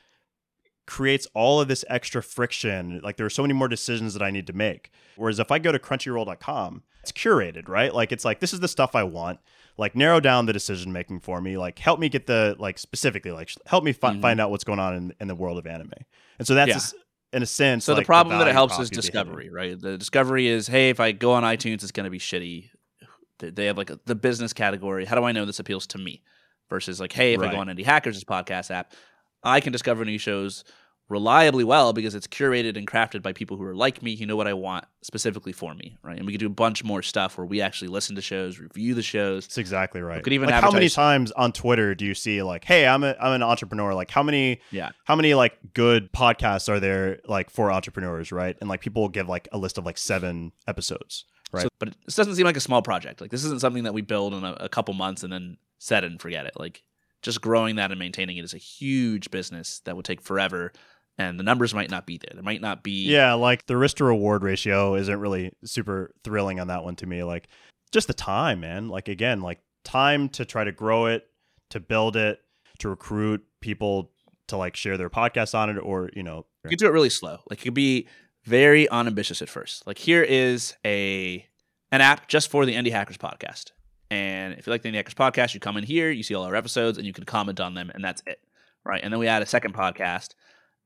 [0.86, 3.02] creates all of this extra friction.
[3.04, 4.90] Like there are so many more decisions that I need to make.
[5.18, 7.94] Whereas if I go to crunchyroll.com, it's curated, right?
[7.94, 9.40] Like it's like this is the stuff I want.
[9.78, 11.58] Like narrow down the decision making for me.
[11.58, 14.22] Like help me get the like specifically like help me fi- mm-hmm.
[14.22, 15.92] find out what's going on in, in the world of anime.
[16.40, 17.00] And so that's yeah
[17.34, 17.86] in a sense.
[17.86, 19.80] So like the problem the that it helps is discovery, right?
[19.80, 22.70] The discovery is, hey, if I go on iTunes, it's going to be shitty.
[23.40, 25.06] They have like a, the business category.
[25.06, 26.24] How do I know this appeals to me?
[26.70, 27.50] Versus like, hey, if right.
[27.50, 28.94] I go on Indie Hackers' podcast app,
[29.42, 30.66] I can discover new shows
[31.10, 34.36] reliably well because it's curated and crafted by people who are like me, who know
[34.36, 36.18] what I want specifically for me, right?
[36.18, 38.94] And we could do a bunch more stuff where we actually listen to shows, review
[38.94, 39.46] the shows.
[39.46, 40.18] That's exactly right.
[40.18, 43.04] We could even like how many times on Twitter do you see like, "Hey, I'm
[43.04, 47.20] a I'm an entrepreneur." Like how many yeah how many like good podcasts are there
[47.26, 48.58] like for entrepreneurs, right?
[48.60, 51.64] And like people will give like a list of like seven episodes, right?
[51.64, 53.22] So, but this doesn't seem like a small project.
[53.22, 56.04] Like this isn't something that we build in a, a couple months and then set
[56.04, 56.54] it and forget it.
[56.58, 56.84] Like
[57.22, 60.72] just growing that and maintaining it is a huge business that would take forever
[61.18, 62.32] and the numbers might not be there.
[62.34, 63.06] There might not be.
[63.06, 67.06] Yeah, like the risk to reward ratio isn't really super thrilling on that one to
[67.06, 67.24] me.
[67.24, 67.48] Like
[67.92, 68.90] just the time, man.
[68.90, 71.28] Like again, like time to try to grow it,
[71.72, 72.40] to build it,
[72.80, 74.12] to recruit people
[74.48, 77.10] to like share their podcasts on it, or you know, you could do it really
[77.10, 77.40] slow.
[77.50, 78.08] Like you could be
[78.44, 79.86] very unambitious at first.
[79.88, 81.46] Like here is a
[81.92, 83.72] an app just for the Indie Hackers podcast.
[84.10, 86.44] And if you like the Indie Hackers podcast, you come in here, you see all
[86.44, 88.40] our episodes, and you can comment on them, and that's it,
[88.86, 89.02] right?
[89.04, 90.36] And then we add a second podcast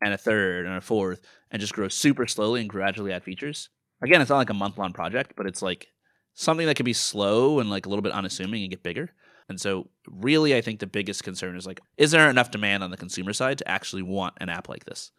[0.02, 1.22] and a third and a fourth
[1.52, 3.70] and just grow super slowly and gradually add features.
[4.02, 5.88] Again, it's not like a month long project, but it's like
[6.34, 9.12] something that can be slow and like a little bit unassuming and get bigger.
[9.50, 12.92] And so, really, I think the biggest concern is like, is there enough demand on
[12.92, 15.12] the consumer side to actually want an app like this?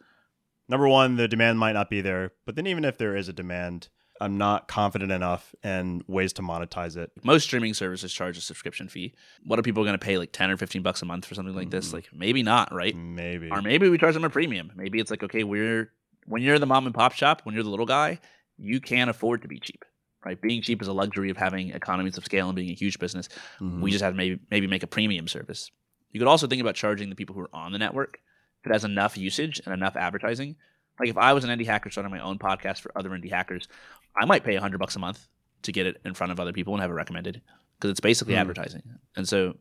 [0.67, 2.31] Number one, the demand might not be there.
[2.45, 3.89] But then, even if there is a demand,
[4.23, 7.11] I'm not confident enough in ways to monetize it.
[7.23, 9.13] Most streaming services charge a subscription fee.
[9.43, 11.53] What are people going to pay like 10 or 15 bucks a month for something
[11.53, 11.87] like this?
[11.87, 11.95] Mm-hmm.
[11.95, 12.95] Like maybe not, right?
[12.95, 13.49] Maybe.
[13.51, 14.71] Or maybe we charge them a premium.
[14.75, 15.91] Maybe it's like, okay, we're
[16.25, 18.19] when you're the mom and pop shop, when you're the little guy,
[18.57, 19.83] you can't afford to be cheap.
[20.25, 20.41] Right?
[20.41, 23.27] Being cheap is a luxury of having economies of scale and being a huge business.
[23.59, 23.81] Mm-hmm.
[23.81, 25.69] We just have to maybe maybe make a premium service.
[26.11, 28.19] You could also think about charging the people who are on the network
[28.61, 30.55] if it has enough usage and enough advertising.
[30.99, 33.67] Like if I was an indie hacker starting my own podcast for other indie hackers,
[34.15, 35.27] I might pay hundred bucks a month
[35.63, 37.41] to get it in front of other people and have it recommended
[37.79, 38.39] because it's basically mm.
[38.39, 38.83] advertising.
[39.15, 39.55] And so,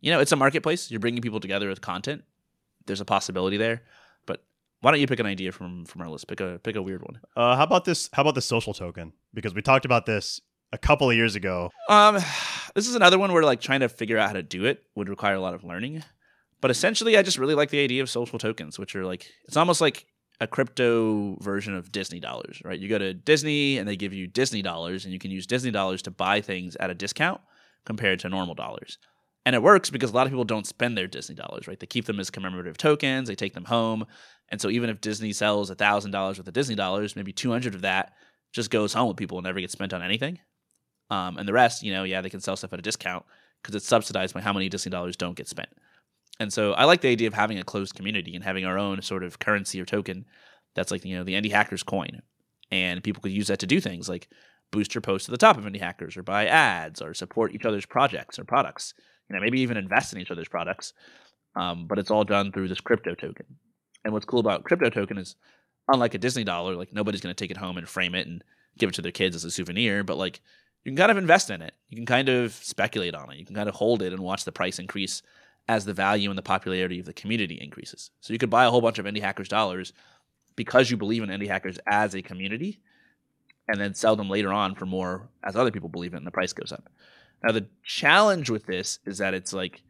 [0.00, 0.90] you know, it's a marketplace.
[0.90, 2.24] You're bringing people together with content.
[2.86, 3.82] There's a possibility there.
[4.26, 4.44] But
[4.80, 6.28] why don't you pick an idea from from our list?
[6.28, 7.20] Pick a pick a weird one.
[7.36, 8.10] Uh, how about this?
[8.12, 9.12] How about the social token?
[9.32, 10.40] Because we talked about this
[10.72, 11.70] a couple of years ago.
[11.88, 12.16] Um,
[12.74, 15.08] this is another one where like trying to figure out how to do it would
[15.08, 16.02] require a lot of learning.
[16.60, 19.56] But essentially, I just really like the idea of social tokens, which are like it's
[19.56, 20.06] almost like
[20.42, 22.78] a crypto version of Disney dollars, right?
[22.78, 25.70] You go to Disney and they give you Disney dollars, and you can use Disney
[25.70, 27.40] dollars to buy things at a discount
[27.86, 28.98] compared to normal dollars.
[29.46, 31.78] And it works because a lot of people don't spend their Disney dollars, right?
[31.78, 34.04] They keep them as commemorative tokens, they take them home.
[34.48, 38.12] And so even if Disney sells $1,000 worth of Disney dollars, maybe 200 of that
[38.52, 40.40] just goes home with people and never gets spent on anything.
[41.08, 43.24] Um, and the rest, you know, yeah, they can sell stuff at a discount
[43.62, 45.68] because it's subsidized by how many Disney dollars don't get spent.
[46.42, 49.00] And so I like the idea of having a closed community and having our own
[49.00, 50.26] sort of currency or token
[50.74, 52.20] that's like, you know, the Indie Hackers coin.
[52.72, 54.28] And people could use that to do things like
[54.72, 57.64] boost your post to the top of Indie Hackers or buy ads or support each
[57.64, 58.92] other's projects or products.
[59.30, 60.94] You know, maybe even invest in each other's products.
[61.54, 63.46] Um, but it's all done through this crypto token.
[64.04, 65.36] And what's cool about crypto token is
[65.86, 68.42] unlike a Disney dollar, like nobody's going to take it home and frame it and
[68.76, 70.40] give it to their kids as a souvenir, but like
[70.82, 71.74] you can kind of invest in it.
[71.88, 73.38] You can kind of speculate on it.
[73.38, 75.22] You can kind of hold it and watch the price increase
[75.68, 78.10] as the value and the popularity of the community increases.
[78.20, 79.92] So you could buy a whole bunch of indie hackers dollars
[80.56, 82.80] because you believe in indie hackers as a community
[83.68, 86.32] and then sell them later on for more as other people believe in and the
[86.32, 86.88] price goes up.
[87.44, 89.82] Now the challenge with this is that it's like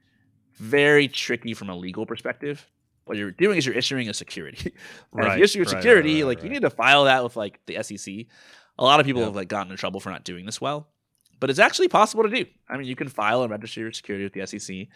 [0.55, 2.69] very tricky from a legal perspective.
[3.05, 4.75] What you're doing is you're issuing a security.
[5.13, 7.25] and right, if you issue a security, right, right, like you need to file that
[7.25, 8.27] with like the SEC.
[8.79, 10.89] A lot of people have like gotten in trouble for not doing this well
[11.43, 12.45] but it's actually possible to do.
[12.69, 14.87] I mean, you can file and register your security with the SEC,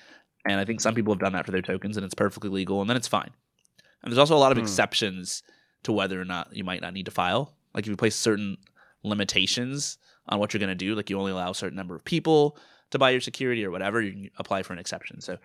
[0.48, 2.80] and I think some people have done that for their tokens, and it's perfectly legal,
[2.80, 3.30] and then it's fine.
[4.02, 4.64] And there's also a lot of Hmm.
[4.64, 5.42] exceptions
[5.82, 7.54] to whether or not you might not need to file.
[7.74, 8.56] Like if you place certain
[9.02, 12.04] limitations on what you're going to do, like you only allow a certain number of
[12.04, 12.56] people
[12.90, 15.20] to buy your security or whatever, you can apply for an exception.
[15.20, 15.36] So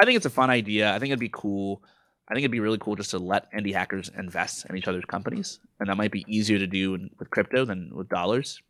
[0.00, 0.94] I think it's a fun idea.
[0.94, 1.82] I think it'd be cool.
[2.28, 5.04] I think it'd be really cool just to let indie hackers invest in each other's
[5.06, 8.60] companies, and that might be easier to do in, with crypto than with dollars.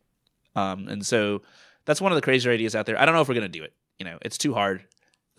[0.55, 1.41] Um, and so
[1.85, 2.99] that's one of the crazier ideas out there.
[2.99, 3.73] I don't know if we're going to do it.
[3.99, 4.85] You know, it's too hard.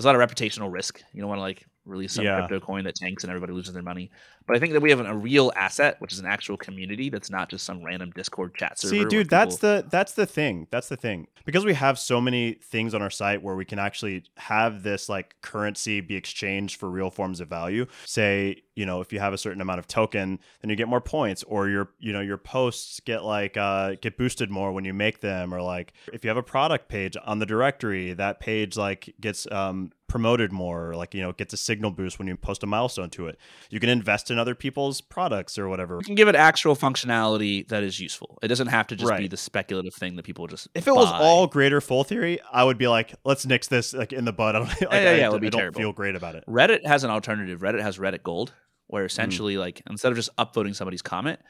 [0.01, 1.03] There's a lot of reputational risk.
[1.13, 2.47] You don't want to like release some Yeah.
[2.47, 4.11] crypto coin that tanks and everybody loses their money.
[4.47, 7.29] But I think that we have a real asset, which is an actual community that's
[7.31, 8.95] not just some random Discord chat server.
[8.95, 10.69] See, dude, that's people- the that's the thing.
[10.71, 11.27] That's the thing.
[11.45, 15.11] Because we have so many things on our site where we can actually have this
[15.11, 17.85] like currency be exchanged for real forms of value.
[18.07, 21.01] Say, you know, if you have a certain amount of token, then you get more
[21.01, 24.95] points or your, you know, your posts get like uh get boosted more when you
[24.95, 28.77] make them or like if you have a product page on the directory, that page
[28.77, 32.37] like gets um promoted more or like you know gets a signal boost when you
[32.37, 33.39] post a milestone to it
[33.71, 37.67] you can invest in other people's products or whatever you can give it actual functionality
[37.69, 38.39] that is useful.
[38.43, 40.69] It doesn't have to just be the speculative thing that people just.
[40.75, 44.13] If it was all greater fool theory, I would be like, let's nix this like
[44.13, 44.55] in the bud.
[44.57, 45.81] I don't, like, yeah, I, yeah, it would I be don't terrible.
[45.81, 46.45] feel great about it.
[46.49, 47.61] Reddit has an alternative.
[47.61, 48.53] Reddit has Reddit Gold,
[48.91, 49.07] where Hmm.
[49.07, 51.41] essentially, like, instead of just upvoting somebody's comment,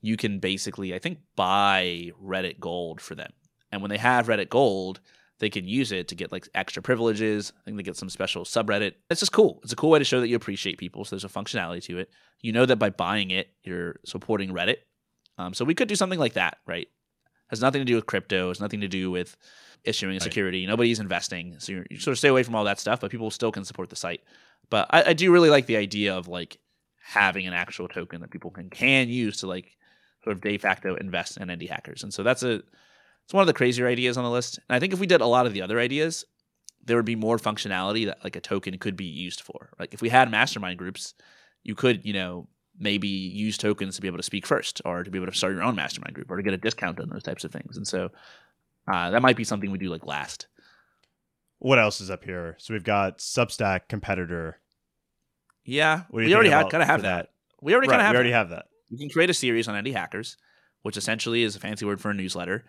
[0.00, 3.32] you can basically, I think, buy Reddit Gold for them.
[3.72, 5.00] And when they have Reddit Gold,
[5.40, 7.52] they can use it to get like extra privileges.
[7.60, 8.94] I think they get some special subreddit.
[9.10, 9.60] It's just cool.
[9.62, 11.04] It's a cool way to show that you appreciate people.
[11.04, 12.10] So there's a functionality to it.
[12.42, 14.78] You know that by buying it, you're supporting Reddit.
[15.36, 16.88] Um, so we could do something like that, right?
[17.50, 18.48] Has nothing to do with crypto.
[18.48, 19.36] Has nothing to do with
[19.84, 20.22] issuing a Right.
[20.22, 20.66] security.
[20.66, 23.00] Nobody's investing, so you're, you sort of stay away from all that stuff.
[23.00, 24.22] But people still can support the site.
[24.70, 26.58] But I, I do really like the idea of like
[27.08, 29.76] having an actual token that people can can use to like
[30.22, 32.02] sort of de facto invest in indie hackers.
[32.02, 32.60] And so that's a
[33.24, 34.58] it's one of the crazier ideas on the list.
[34.68, 36.26] And I think if we did a lot of the other ideas,
[36.84, 39.70] there would be more functionality that like a token could be used for.
[39.78, 41.14] Like if we had mastermind groups,
[41.62, 42.46] you could, you know,
[42.78, 45.54] maybe use tokens to be able to speak first or to be able to start
[45.54, 47.76] your own mastermind group or to get a discount on those types of things.
[47.76, 48.10] And so
[48.90, 50.46] uh, that might be something we do like last.
[51.58, 52.56] What else is up here?
[52.58, 54.60] So we've got Substack competitor.
[55.68, 57.30] Yeah, we already kind of have for that.
[57.60, 58.36] We already Right, kind of have we already that.
[58.38, 58.66] have that.
[58.88, 60.36] you can create a series on indie hackers
[60.82, 62.64] which essentially is a fancy word for a newsletter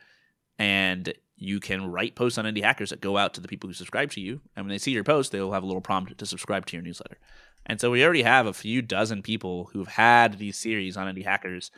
[0.58, 3.74] and you can write posts on indie hackers that go out to the people who
[3.74, 6.26] subscribe to you and when they see your post they'll have a little prompt to
[6.26, 7.18] subscribe to your newsletter
[7.66, 11.24] and so we already have a few dozen people who've had these series on indie
[11.24, 11.72] hackers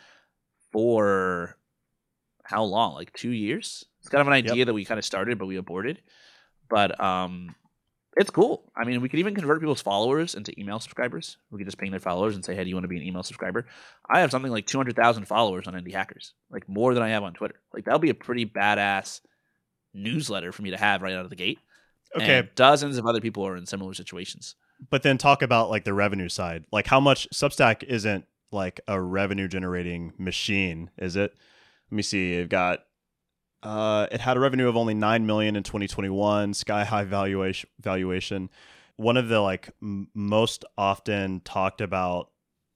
[0.72, 1.57] for
[2.45, 4.67] how long like two years it's kind of an idea Yep.
[4.67, 6.01] that we kind of started but we aborted
[6.69, 7.53] but um
[8.18, 8.72] it's cool.
[8.76, 11.38] I mean, we could even convert people's followers into email subscribers.
[11.49, 13.03] We could just ping their followers and say, "Hey, do you want to be an
[13.03, 13.66] email subscriber?"
[14.09, 17.34] I have something like 200,000 followers on Indie Hackers, like more than I have on
[17.34, 17.55] Twitter.
[17.74, 19.22] Like that'll be a pretty badass
[19.93, 21.59] newsletter for me to have right out of the gate.
[22.16, 24.55] Okay, And dozens of other people are in similar situations.
[24.89, 26.66] but then talk about like the revenue side.
[26.72, 31.34] Like how much Substack isn't like a revenue generating machine, is it?
[31.89, 32.34] Let me see.
[32.36, 32.80] You've got
[33.64, 38.49] uh it had a revenue of only 9 million in 2021, sky high valuation valuation.
[38.97, 42.32] One of the like m- most often talked about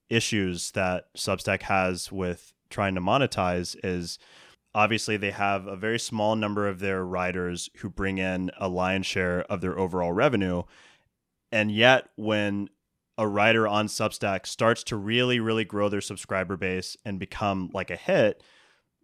[0.09, 4.19] issues that Substack has with trying to monetize is
[4.73, 9.05] obviously they have a very small number of their writers who bring in a lion's
[9.05, 10.63] share of their overall revenue
[11.51, 12.69] and yet when
[13.17, 17.89] a writer on Substack starts to really, really grow their subscriber base and become like
[17.89, 18.43] a hit,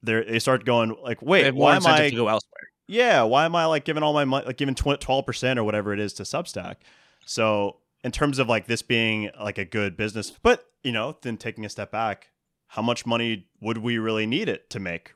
[0.03, 2.09] they they start going like, wait, why am I?
[2.09, 2.69] to go elsewhere.
[2.87, 5.93] Yeah, why am I like giving all my money, like giving twelve percent or whatever
[5.93, 6.77] it is to Substack?
[7.25, 11.37] So in terms of like this being like a good business, but you know, then
[11.37, 12.29] taking a step back,
[12.67, 15.13] how much money would we really need it to make?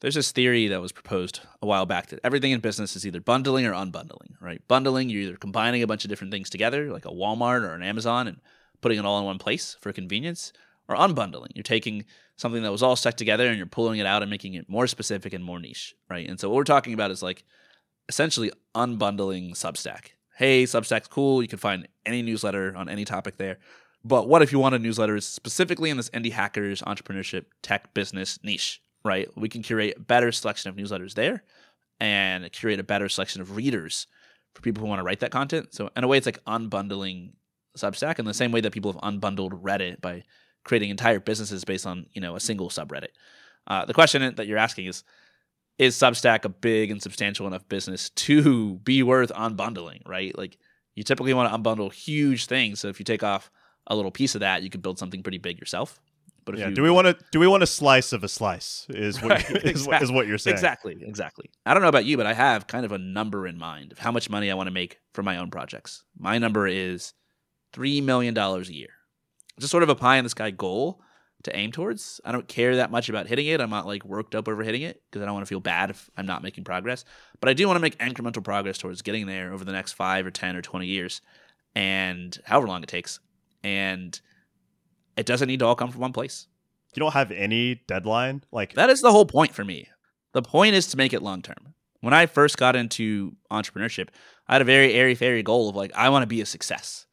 [0.00, 3.20] There's this theory that was proposed a while back that everything in business is either
[3.20, 4.60] bundling or unbundling, right?
[4.66, 7.84] Bundling, you're either combining a bunch of different things together, like a Walmart or an
[7.84, 8.40] Amazon, and
[8.80, 10.52] putting it all in one place for convenience,
[10.88, 11.50] or unbundling.
[11.54, 12.04] You're taking
[12.36, 14.86] something that was all stuck together and you're pulling it out and making it more
[14.86, 16.28] specific and more niche, right?
[16.28, 17.44] And so what we're talking about is like
[18.08, 20.12] essentially unbundling Substack.
[20.36, 21.42] Hey, Substack's cool.
[21.42, 23.58] You can find any newsletter on any topic there.
[24.04, 28.38] But what if you want a newsletter specifically in this indie hackers, entrepreneurship, tech business
[28.42, 29.28] niche, right?
[29.36, 31.44] We can curate a better selection of newsletters there
[32.00, 34.08] and curate a better selection of readers
[34.54, 35.72] for people who want to write that content.
[35.72, 37.34] So in a way, it's like unbundling
[37.78, 40.24] Substack in the same way that people have unbundled Reddit by
[40.64, 43.08] creating entire businesses based on you know a single subreddit.
[43.66, 45.04] Uh, the question that you're asking is:
[45.78, 50.00] Is Substack a big and substantial enough business to be worth unbundling?
[50.06, 50.36] Right?
[50.36, 50.58] Like
[50.94, 52.80] you typically want to unbundle huge things.
[52.80, 53.50] So if you take off
[53.86, 55.98] a little piece of that, you could build something pretty big yourself.
[56.44, 56.68] But if Yeah.
[56.68, 57.16] you, Do we want to?
[57.30, 58.86] Do we want a slice of a slice?
[58.90, 60.04] Is what Right, is, exactly.
[60.04, 60.54] is what you're saying?
[60.54, 61.50] Exactly, exactly.
[61.64, 63.98] I don't know about you, but I have kind of a number in mind of
[63.98, 66.02] how much money I want to make for my own projects.
[66.18, 67.14] My number is
[67.72, 68.90] three million dollars a year.
[69.58, 71.00] Just sort of a pie in the sky goal
[71.44, 72.20] to aim towards.
[72.24, 73.60] I don't care that much about hitting it.
[73.60, 75.90] I'm not like worked up over hitting it because I don't want to feel bad
[75.90, 77.04] if I'm not making progress.
[77.40, 80.26] But I do want to make incremental progress towards getting there over the next five
[80.26, 81.20] or ten or twenty years,
[81.74, 83.20] and however long it takes.
[83.64, 84.18] And
[85.16, 86.46] it doesn't need to all come from one place.
[86.94, 88.44] You don't have any deadline.
[88.52, 89.88] Like That is the whole point for me.
[90.32, 91.74] The point is to make it long term.
[92.00, 94.08] When I first got into entrepreneurship,
[94.48, 97.06] I had a very airy fairy goal of like, I want to be a success.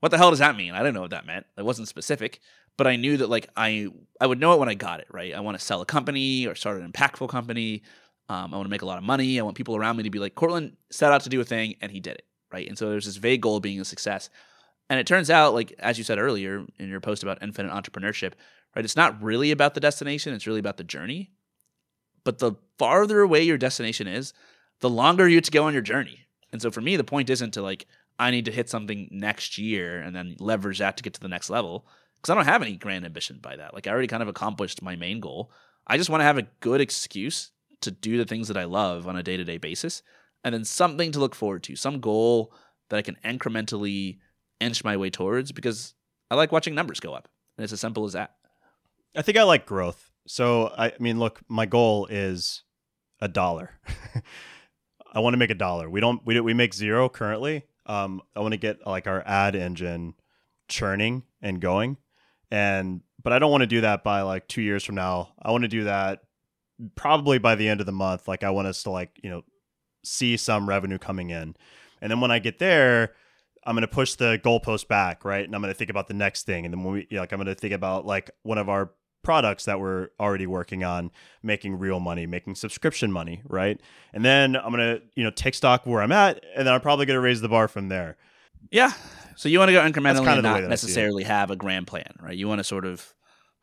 [0.00, 0.72] What the hell does that mean?
[0.72, 1.46] I didn't know what that meant.
[1.56, 2.40] It wasn't specific,
[2.76, 3.88] but I knew that like I
[4.20, 5.34] I would know it when I got it, right?
[5.34, 7.82] I want to sell a company or start an impactful company.
[8.28, 9.38] Um, I want to make a lot of money.
[9.38, 11.76] I want people around me to be like, Courtland set out to do a thing
[11.80, 12.68] and he did it, right?
[12.68, 14.30] And so there's this vague goal of being a success.
[14.90, 18.32] And it turns out, like as you said earlier in your post about infinite entrepreneurship,
[18.74, 18.84] right?
[18.84, 21.30] It's not really about the destination, it's really about the journey.
[22.24, 24.32] But the farther away your destination is,
[24.80, 26.26] the longer you to go on your journey.
[26.52, 27.86] And so for me, the point isn't to like,
[28.18, 31.28] I need to hit something next year and then leverage that to get to the
[31.28, 31.86] next level.
[32.16, 33.74] Because I don't have any grand ambition by that.
[33.74, 35.52] Like I already kind of accomplished my main goal.
[35.86, 37.52] I just want to have a good excuse
[37.82, 40.02] to do the things that I love on a day to day basis.
[40.42, 42.54] And then something to look forward to, some goal
[42.88, 44.18] that I can incrementally
[44.60, 45.94] inch my way towards because
[46.30, 47.28] I like watching numbers go up.
[47.56, 48.34] And it's as simple as that.
[49.16, 50.10] I think I like growth.
[50.26, 52.62] So I, mean, look, my goal is
[53.20, 53.72] a dollar.
[55.12, 55.88] I want to make a dollar.
[55.88, 56.20] We don't.
[56.26, 57.64] We we make zero currently.
[57.86, 60.14] Um, I want to get like our ad engine
[60.68, 61.96] churning and going,
[62.50, 65.30] and but I don't want to do that by like two years from now.
[65.40, 66.20] I want to do that
[66.94, 68.28] probably by the end of the month.
[68.28, 69.42] Like I want us to like you know
[70.04, 71.56] see some revenue coming in,
[72.00, 73.14] and then when I get there,
[73.66, 75.44] I'm going to push the goalpost back, right?
[75.44, 76.64] And I'm going to think about the next thing.
[76.64, 78.92] And then when we, like, I'm going to think about like one of our
[79.26, 81.10] products that we're already working on
[81.42, 83.80] making real money, making subscription money, right?
[84.12, 86.44] And then I'm going to, you know, take stock where I'm at.
[86.54, 88.16] And then I'm probably going to raise the bar from there.
[88.70, 88.92] Yeah.
[89.34, 90.68] So you want to go incrementally kinda and not that I see it.
[90.68, 92.36] necessarily have a grand plan, right?
[92.36, 93.14] You want to sort of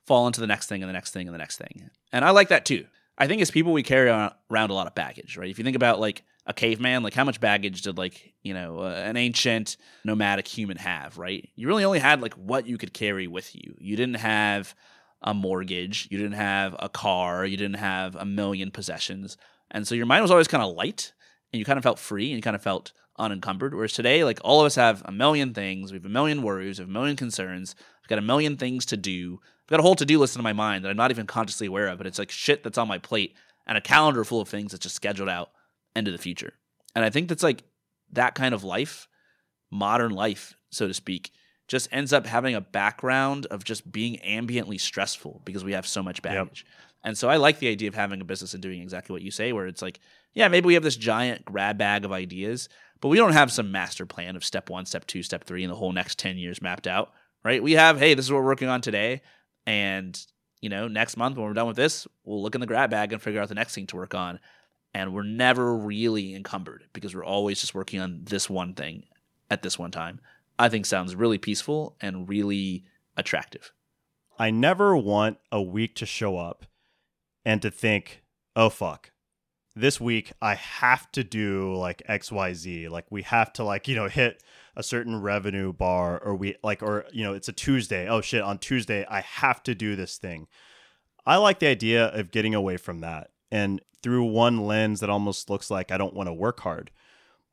[0.05, 1.89] fall into the next thing and the next thing and the next thing.
[2.11, 2.86] And I like that too.
[3.18, 5.49] I think as people, we carry around a lot of baggage, right?
[5.49, 8.80] If you think about like a caveman, like how much baggage did like, you know,
[8.80, 11.49] uh, an ancient nomadic human have, right?
[11.55, 13.76] You really only had like what you could carry with you.
[13.80, 14.76] You didn't have
[15.24, 19.38] a mortgage, you didn't have a car, you didn't have a million possessions.
[19.71, 21.13] And so your mind was always kind of light
[21.51, 23.74] and you kind of felt free and you kind of felt unencumbered.
[23.74, 26.80] Whereas today, like all of us have a million things, we have a million worries,
[26.80, 29.39] we have a million concerns, we've got a million things to do.
[29.63, 31.67] I've got a whole to do list in my mind that I'm not even consciously
[31.67, 34.49] aware of, but it's like shit that's on my plate and a calendar full of
[34.49, 35.51] things that's just scheduled out
[35.95, 36.53] into the future.
[36.95, 37.63] And I think that's like
[38.11, 39.07] that kind of life,
[39.71, 41.32] modern life, so to speak,
[41.74, 46.03] just ends up having a background of just being ambiently stressful because we have so
[46.03, 46.67] much baggage.
[47.03, 49.32] And so I like the idea of having a business and doing exactly what you
[49.32, 49.99] say, where it's like,
[50.36, 52.69] yeah, maybe we have this giant grab bag of ideas,
[53.01, 55.71] but we don't have some master plan of step one, step two, step three, and
[55.71, 57.11] the whole next 10 years mapped out,
[57.43, 57.63] right?
[57.63, 59.24] We have, hey, this is what we're working on today.
[59.65, 60.15] And,
[60.61, 63.13] you know, next month when we're done with this, we'll look in the grab bag
[63.13, 64.39] and figure out the next thing to work on.
[64.93, 69.05] And we're never really encumbered because we're always just working on this one thing
[69.49, 70.19] at this one time.
[70.64, 72.86] I think sounds really peaceful and really
[73.18, 73.74] attractive.
[74.39, 76.66] I never want a week to show up
[77.43, 78.24] and to think,
[78.55, 79.11] oh, fuck.
[79.76, 82.89] This week I have to do like XYZ.
[82.89, 84.41] Like we have to like, you know, hit
[84.74, 88.07] a certain revenue bar or we like or you know, it's a Tuesday.
[88.07, 90.47] Oh shit, on Tuesday I have to do this thing.
[91.26, 93.32] I like the idea of getting away from that.
[93.51, 96.89] And through one lens that almost looks like I don't want to work hard.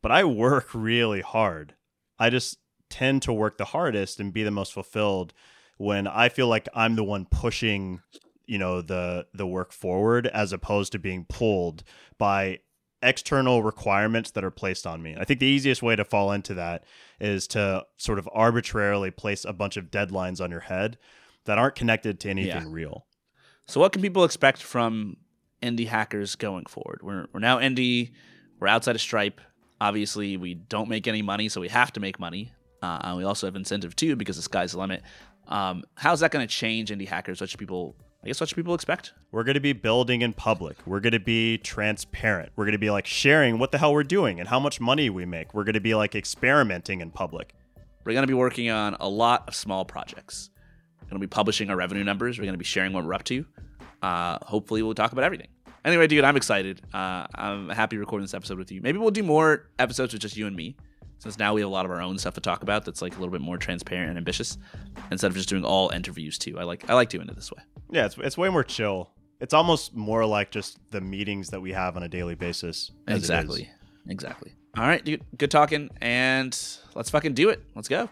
[0.01, 1.75] But I work really hard.
[2.17, 2.60] I just
[2.91, 5.33] tend to work the hardest and be the most fulfilled
[5.79, 8.03] when I feel like I'm the one pushing,
[8.47, 11.83] you know, the the work forward as opposed to being pulled
[12.19, 12.61] by
[13.03, 15.17] external requirements that are placed on me.
[15.19, 16.85] I think the easiest way to fall into that
[17.19, 20.99] is to sort of arbitrarily place a bunch of deadlines on your head
[21.47, 22.69] that aren't connected to anything Yeah.
[22.69, 23.07] real.
[23.67, 25.17] So, what can people expect from
[25.63, 27.01] indie hackers going forward?
[27.03, 28.11] We're, we're now indie,
[28.59, 29.41] we're outside of Stripe.
[29.81, 32.53] Obviously, we don't make any money, so we have to make money.
[32.83, 35.03] Uh, and we also have incentive too because the sky's the limit.
[35.49, 37.41] Um, how's that going to change indie hackers?
[37.41, 39.13] What should people, I guess, what should people expect?
[39.33, 40.77] We're going to be building in public.
[40.87, 42.53] We're going to be transparent.
[42.57, 45.11] We're going to be like sharing what the hell we're doing and how much money
[45.11, 45.53] we make.
[45.53, 47.55] We're going to be like experimenting in public.
[48.05, 50.51] We're going to be working on a lot of small projects.
[51.01, 52.39] We're going to be publishing our revenue numbers.
[52.39, 53.45] We're going to be sharing what we're up to.
[54.03, 55.49] Uh, hopefully, we'll talk about everything.
[55.85, 56.81] Anyway, dude, I'm excited.
[56.93, 58.81] Uh, I'm happy recording this episode with you.
[58.83, 60.77] Maybe we'll do more episodes with just you and me.
[61.21, 63.17] Since now we have a lot of our own stuff to talk about that's like
[63.17, 64.59] a little bit more transparent and ambitious
[65.13, 66.59] instead of just doing all interviews too.
[66.59, 67.63] I like I like doing it this way.
[67.91, 69.11] Yeah, it's it's way more chill.
[69.39, 72.91] It's almost more like just the meetings that we have on a daily basis.
[73.07, 73.23] as it is.
[73.31, 73.71] Exactly.
[74.09, 74.53] Exactly.
[74.77, 75.23] All right, dude.
[75.39, 76.51] Good talking and
[76.95, 77.63] let's fucking do it.
[77.75, 78.09] Let's go.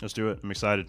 [0.00, 0.40] Let's do it.
[0.42, 0.88] I'm excited.